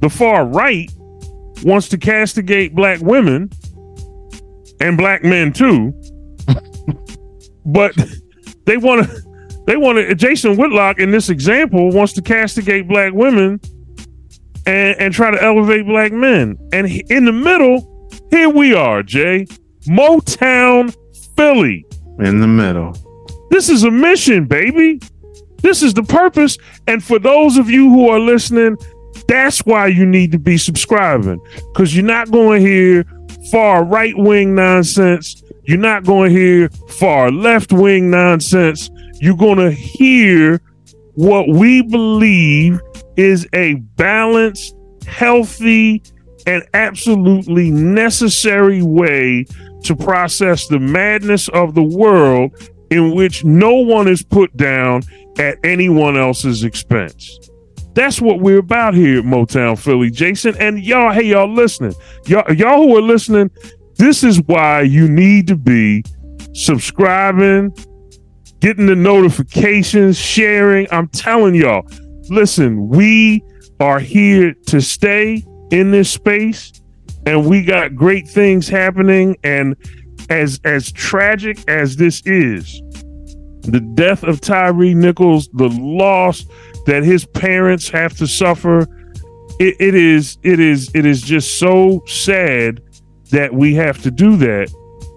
[0.00, 0.90] The far right
[1.62, 3.50] wants to castigate black women
[4.80, 5.92] and black men too.
[7.64, 7.94] But
[8.66, 9.22] they want to
[9.66, 13.60] they want to Jason Whitlock in this example wants to castigate black women
[14.66, 16.58] and and try to elevate black men.
[16.72, 19.46] And in the middle, here we are, Jay.
[19.86, 20.94] Motown,
[21.36, 21.84] Philly.
[22.18, 22.96] In the middle.
[23.50, 25.00] This is a mission, baby.
[25.58, 26.58] This is the purpose.
[26.86, 28.76] And for those of you who are listening,
[29.28, 31.40] that's why you need to be subscribing
[31.72, 33.04] because you're not going to hear
[33.50, 35.42] far right wing nonsense.
[35.66, 38.90] You're not going to hear far left wing nonsense.
[39.20, 40.60] You're going to hear
[41.14, 42.80] what we believe
[43.16, 44.76] is a balanced,
[45.06, 46.02] healthy,
[46.46, 49.46] and absolutely necessary way
[49.84, 52.52] to process the madness of the world
[52.90, 55.02] in which no one is put down
[55.38, 57.38] at anyone else's expense.
[57.94, 60.56] That's what we're about here at Motown Philly, Jason.
[60.56, 61.94] And y'all, hey, y'all listening.
[62.26, 63.50] Y'all, y'all who are listening,
[63.96, 66.04] this is why you need to be
[66.52, 67.74] subscribing,
[68.60, 70.86] getting the notifications, sharing.
[70.90, 71.86] I'm telling y'all,
[72.28, 73.42] listen, we
[73.80, 76.72] are here to stay in this space
[77.26, 79.76] and we got great things happening and
[80.30, 82.80] as as tragic as this is,
[83.62, 86.44] the death of Tyre Nichols, the loss
[86.86, 88.82] that his parents have to suffer,
[89.58, 92.80] it, it is it is it is just so sad
[93.34, 94.72] that we have to do that.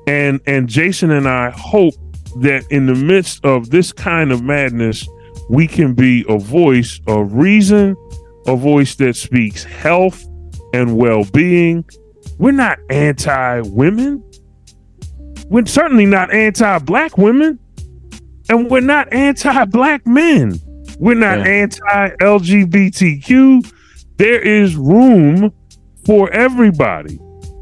[0.08, 1.94] And and Jason and I hope
[2.42, 5.08] that in the midst of this kind of madness,
[5.50, 7.96] we can be a voice of reason,
[8.48, 10.26] a voice that speaks health
[10.74, 11.86] and well-being.
[12.38, 14.24] We're not anti-women.
[15.48, 17.60] We're certainly not anti-black women.
[18.50, 20.60] And we're not anti-black men.
[21.00, 21.46] We're not yeah.
[21.46, 23.74] anti-LGBTQ.
[24.18, 25.54] There is room
[26.06, 27.20] for everybody.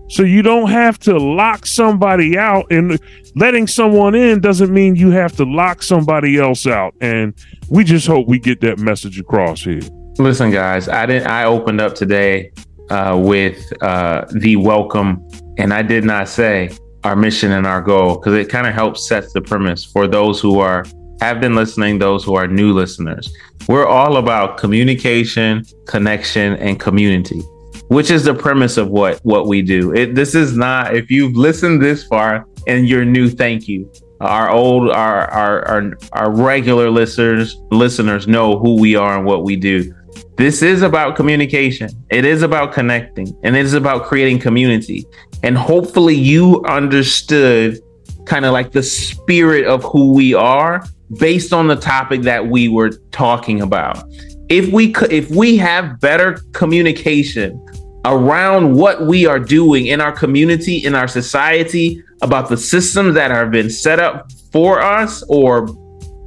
[0.07, 2.99] So you don't have to lock somebody out and
[3.35, 6.93] letting someone in doesn't mean you have to lock somebody else out.
[7.01, 7.33] And
[7.69, 9.81] we just hope we get that message across here.
[10.17, 12.51] Listen, guys, I didn't I opened up today
[12.89, 15.27] uh, with uh, the welcome,
[15.57, 16.69] and I did not say
[17.03, 20.39] our mission and our goal because it kind of helps set the premise for those
[20.39, 20.85] who are
[21.21, 23.33] have been listening, those who are new listeners.
[23.67, 27.41] We're all about communication, connection, and community,
[27.87, 29.93] which is the premise of what what we do.
[29.93, 33.91] It, this is not if you've listened this far and you're new, thank you.
[34.21, 39.43] Our old, our our our, our regular listeners listeners know who we are and what
[39.43, 39.93] we do.
[40.37, 41.89] This is about communication.
[42.09, 45.05] It is about connecting and it is about creating community.
[45.43, 47.79] And hopefully you understood
[48.25, 50.83] kind of like the spirit of who we are
[51.19, 54.03] based on the topic that we were talking about.
[54.49, 57.63] If we could if we have better communication
[58.05, 63.31] around what we are doing in our community, in our society, about the systems that
[63.31, 65.67] have been set up for us or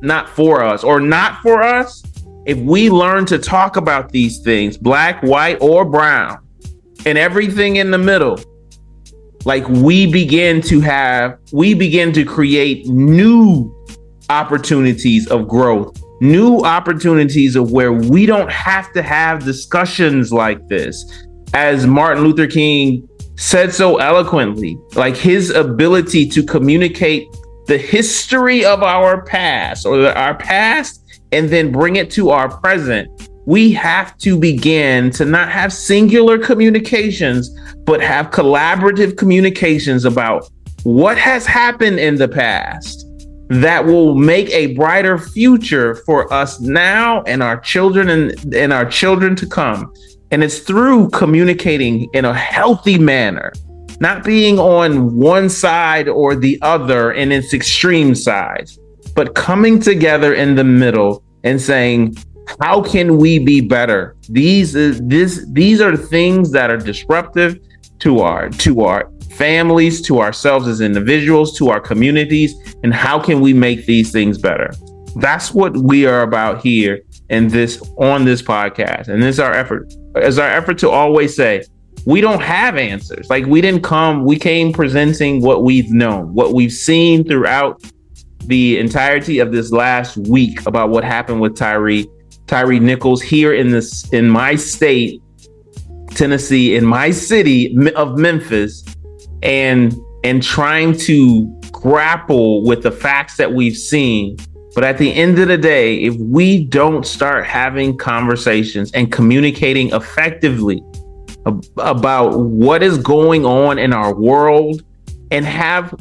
[0.01, 2.03] not for us or not for us,
[2.47, 6.39] if we learn to talk about these things, black, white, or brown,
[7.07, 8.39] and everything in the middle,
[9.45, 13.75] like we begin to have, we begin to create new
[14.31, 21.27] opportunities of growth, new opportunities of where we don't have to have discussions like this.
[21.55, 27.27] As Martin Luther King said so eloquently, like his ability to communicate
[27.67, 33.09] the history of our past or our past and then bring it to our present,
[33.47, 37.49] we have to begin to not have singular communications,
[37.85, 40.51] but have collaborative communications about
[40.83, 43.08] what has happened in the past
[43.49, 48.85] that will make a brighter future for us now and our children and, and our
[48.85, 49.93] children to come.
[50.31, 53.53] And it's through communicating in a healthy manner,
[54.01, 58.79] not being on one side or the other in its extreme sides
[59.19, 62.17] but coming together in the middle and saying,
[62.61, 64.15] how can we be better?
[64.29, 67.59] These is this these are things that are disruptive
[67.99, 73.41] to our to our families, to ourselves as individuals, to our communities, and how can
[73.41, 74.71] we make these things better?
[75.17, 77.01] That's what we are about here
[77.31, 79.09] in this on this podcast.
[79.09, 79.93] And this is our effort.
[80.17, 81.65] Is our effort to always say,
[82.07, 83.29] we don't have answers.
[83.29, 87.83] Like we didn't come, we came presenting what we've known, what we've seen throughout
[88.45, 92.05] the entirety of this last week about what happened with Tyre,
[92.47, 95.21] Tyre Nichols here in this in my state,
[96.11, 98.85] Tennessee, in my city of Memphis,
[99.43, 99.95] and
[100.25, 104.37] and trying to grapple with the facts that we've seen.
[104.75, 109.93] But at the end of the day, if we don't start having conversations and communicating
[109.93, 110.83] effectively
[111.47, 114.83] ab- about what is going on in our world
[115.31, 115.95] and have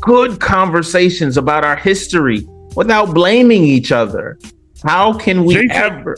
[0.00, 4.38] good conversations about our history without blaming each other.
[4.84, 6.16] How can we ever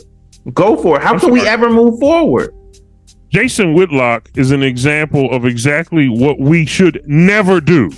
[0.53, 1.03] go for it?
[1.03, 1.41] How I'm can sorry.
[1.41, 2.55] we ever move forward?
[3.31, 7.91] Jason Whitlock is an example of exactly what we should never do.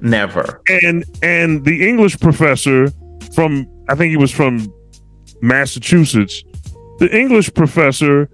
[0.00, 0.62] Never.
[0.82, 2.88] And and the English professor
[3.34, 4.72] from I think he was from
[5.42, 6.44] Massachusetts.
[6.98, 8.30] The English professor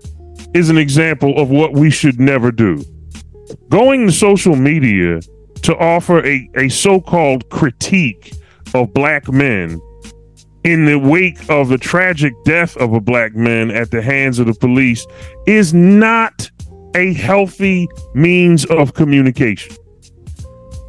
[0.54, 2.84] is an example of what we should never do.
[3.70, 5.20] Going to social media
[5.62, 8.34] to offer a, a so called critique
[8.74, 9.80] of black men
[10.64, 14.46] in the wake of the tragic death of a black man at the hands of
[14.46, 15.06] the police
[15.46, 16.50] is not
[16.94, 19.76] a healthy means of communication.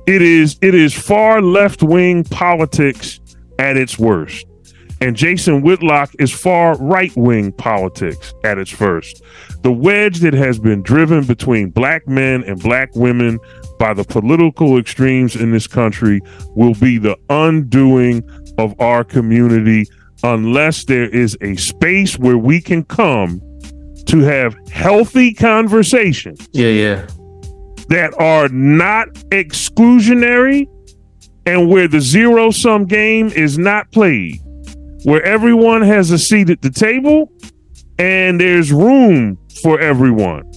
[0.06, 3.20] It is it is far left wing politics
[3.58, 4.46] at its worst.
[5.02, 9.22] And Jason Whitlock is far right wing politics at its first.
[9.62, 13.40] The wedge that has been driven between black men and black women
[13.80, 16.22] by the political extremes in this country
[16.56, 18.24] will be the undoing
[18.58, 19.86] of our community
[20.24, 23.42] unless there is a space where we can come
[24.06, 26.36] to have healthy conversation.
[26.52, 27.08] Yeah, yeah.
[27.90, 30.68] that are not exclusionary
[31.46, 34.40] and where the zero sum game is not played,
[35.04, 37.32] where everyone has a seat at the table
[38.00, 40.50] and there's room for everyone.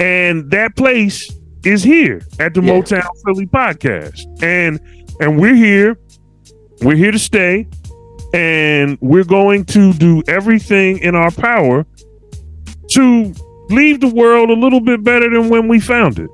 [0.00, 1.30] And that place
[1.64, 2.72] is here at the yeah.
[2.72, 4.20] Motown Philly podcast.
[4.42, 4.80] And
[5.20, 5.96] and we're here.
[6.82, 7.68] We're here to stay.
[8.34, 11.84] And we're going to do everything in our power
[12.92, 13.34] to
[13.68, 16.30] leave the world a little bit better than when we found it.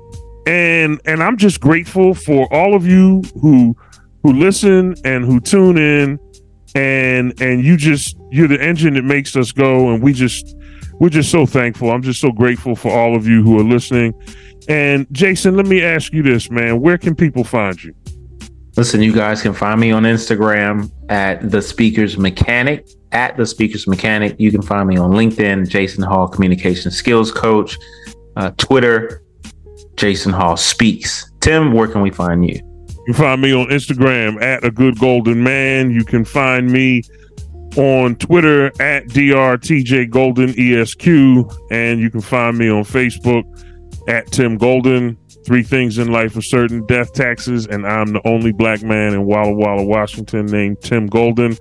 [0.47, 3.75] And and I'm just grateful for all of you who
[4.23, 6.19] who listen and who tune in
[6.73, 10.55] and and you just you're the engine that makes us go and we just
[10.99, 11.91] we're just so thankful.
[11.91, 14.13] I'm just so grateful for all of you who are listening.
[14.67, 16.81] And Jason, let me ask you this, man.
[16.81, 17.93] Where can people find you?
[18.79, 23.87] Listen, you guys can find me on Instagram at the speakers mechanic at the speakers
[23.87, 24.37] mechanic.
[24.39, 27.77] You can find me on LinkedIn, Jason Hall Communication Skills Coach,
[28.37, 29.21] uh, Twitter,
[29.97, 31.29] Jason Hall Speaks.
[31.41, 32.55] Tim, where can we find you?
[32.55, 35.91] You can find me on Instagram at a good golden man.
[35.91, 37.01] You can find me
[37.75, 43.43] on Twitter at DRTJ Golden ESQ, and you can find me on Facebook
[44.07, 45.17] at Tim Golden.
[45.45, 49.25] Three things in life are certain death, taxes, and I'm the only black man in
[49.25, 51.57] Walla Walla, Washington named Tim Golden.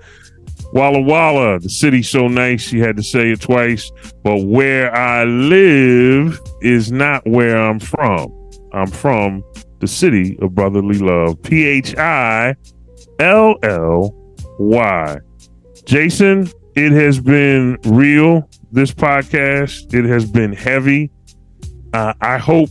[0.73, 3.91] Walla Walla, the city's so nice, you had to say it twice.
[4.23, 8.35] But where I live is not where I'm from.
[8.73, 9.43] I'm from
[9.79, 11.41] the city of brotherly love.
[11.43, 12.55] P H I
[13.21, 14.15] L L
[14.59, 15.19] Y.
[15.87, 19.95] Jason, it has been real, this podcast.
[19.95, 21.11] It has been heavy.
[21.95, 22.69] Uh, I hope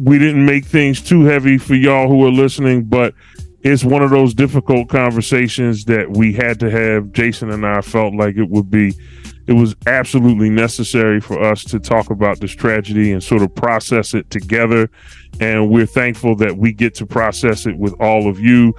[0.00, 3.14] we didn't make things too heavy for y'all who are listening, but
[3.62, 7.12] it's one of those difficult conversations that we had to have.
[7.12, 8.94] Jason and I felt like it would be,
[9.46, 14.14] it was absolutely necessary for us to talk about this tragedy and sort of process
[14.14, 14.90] it together.
[15.40, 18.74] And we're thankful that we get to process it with all of you.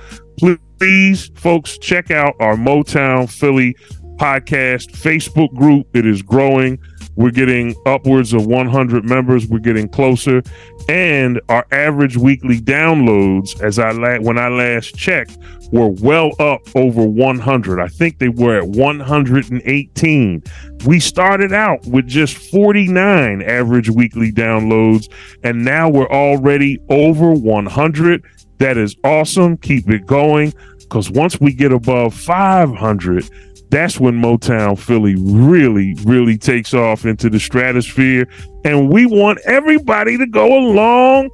[0.79, 3.75] Please, folks, check out our Motown Philly
[4.17, 5.87] podcast Facebook group.
[5.95, 6.77] It is growing.
[7.15, 9.47] We're getting upwards of 100 members.
[9.47, 10.41] We're getting closer,
[10.89, 15.37] and our average weekly downloads, as I la- when I last checked,
[15.71, 17.79] were well up over 100.
[17.79, 20.43] I think they were at 118.
[20.85, 25.11] We started out with just 49 average weekly downloads,
[25.43, 28.23] and now we're already over 100.
[28.59, 29.57] That is awesome.
[29.57, 33.27] Keep it going because once we get above 500,
[33.73, 38.27] that's when Motown Philly really, really takes off into the stratosphere.
[38.63, 41.31] And we want everybody to go along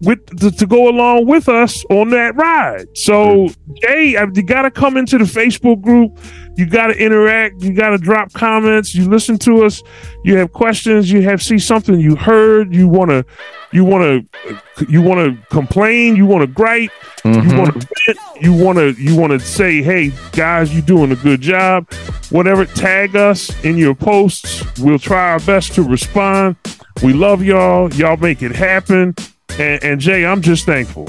[0.00, 2.86] with to, to go along with us on that ride.
[2.96, 3.48] So,
[3.82, 6.16] Jay, you got to come into the Facebook group.
[6.58, 7.62] You got to interact.
[7.62, 8.92] You got to drop comments.
[8.92, 9.80] You listen to us.
[10.24, 11.08] You have questions.
[11.08, 12.74] You have see something you heard.
[12.74, 13.24] You want to
[13.70, 14.26] you want
[14.76, 17.48] to you want to complain you want to gripe mm-hmm.
[17.50, 21.12] you want to vent you want to you want to say hey guys you doing
[21.12, 21.90] a good job
[22.30, 26.56] whatever tag us in your posts we'll try our best to respond
[27.02, 29.14] we love y'all y'all make it happen
[29.58, 31.06] and, and jay i'm just thankful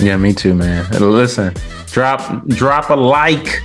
[0.00, 1.54] yeah me too man listen
[1.86, 3.62] drop drop a like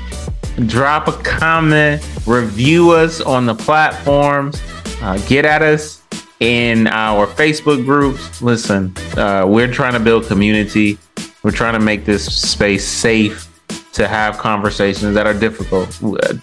[0.67, 4.61] drop a comment review us on the platforms
[5.01, 6.01] uh, get at us
[6.39, 8.41] in our Facebook groups.
[8.41, 10.97] Listen, uh, we're trying to build community.
[11.43, 13.45] We're trying to make this space safe
[13.93, 15.89] to have conversations that are difficult.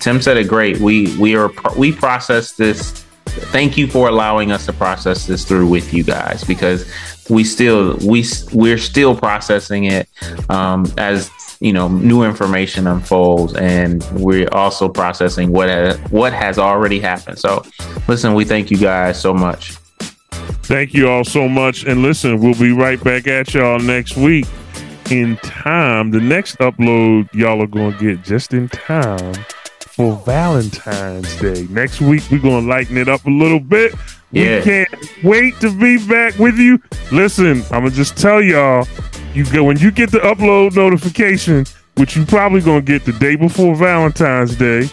[0.00, 0.78] Tim said it great.
[0.78, 3.04] We we are we process this.
[3.26, 6.90] Thank you for allowing us to process this through with you guys because
[7.28, 10.08] we still we we're still processing it
[10.48, 11.30] um, as
[11.60, 17.38] you know new information unfolds and we're also processing what has, what has already happened
[17.38, 17.62] so
[18.08, 19.76] listen we thank you guys so much
[20.66, 21.84] Thank you all so much.
[21.84, 24.46] And listen, we'll be right back at y'all next week
[25.12, 26.10] in time.
[26.10, 29.34] The next upload y'all are going to get just in time
[29.78, 31.68] for Valentine's Day.
[31.70, 33.94] Next week, we're going to lighten it up a little bit.
[34.32, 34.56] Yeah.
[34.56, 34.88] We can't
[35.22, 36.82] wait to be back with you.
[37.12, 38.88] Listen, I'm to just tell y'all,
[39.36, 43.36] you go when you get the upload notification, which you probably to get the day
[43.36, 44.88] before Valentine's Day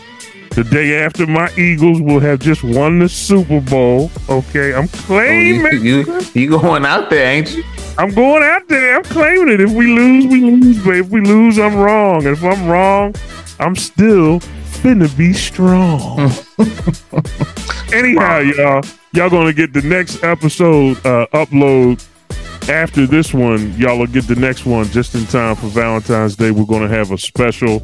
[0.56, 4.12] the day after my Eagles will have just won the Super Bowl.
[4.30, 5.66] Okay, I'm claiming.
[5.66, 7.64] Oh, you, you, you going out there, ain't you?
[7.98, 8.98] I'm going out there.
[8.98, 9.62] I'm claiming it.
[9.62, 10.84] If we lose, we lose.
[10.84, 12.28] But if we lose, I'm wrong.
[12.28, 13.16] And if I'm wrong,
[13.60, 16.32] I'm still finna be strong.
[17.94, 18.84] Anyhow, y'all,
[19.14, 22.06] y'all gonna get the next episode uh, upload
[22.70, 23.74] after this one.
[23.78, 26.52] Y'all will get the next one just in time for Valentine's Day.
[26.52, 27.82] We're gonna have a special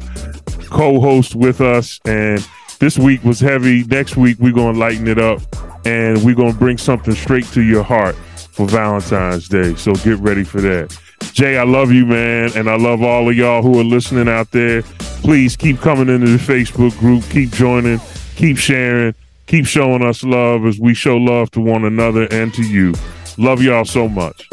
[0.70, 2.46] co-host with us and
[2.80, 3.84] this week was heavy.
[3.84, 5.42] Next week, we're going to lighten it up
[5.84, 8.16] and we're going to bring something straight to your heart.
[8.52, 9.74] for Valentine's Day.
[9.76, 10.96] So get ready for that.
[11.32, 14.50] Jay, I love you, man, and I love all of y'all who are listening out
[14.50, 14.82] there.
[15.22, 18.00] Please keep coming into the Facebook group, keep joining,
[18.36, 19.14] keep sharing,
[19.46, 22.94] keep showing us love as we show love to one another and to you.
[23.40, 24.46] Love y'all so much.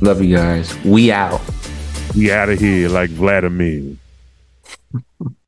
[0.00, 0.72] Love you guys.
[0.84, 1.40] We out.
[2.16, 3.96] We out of here like Vladimir.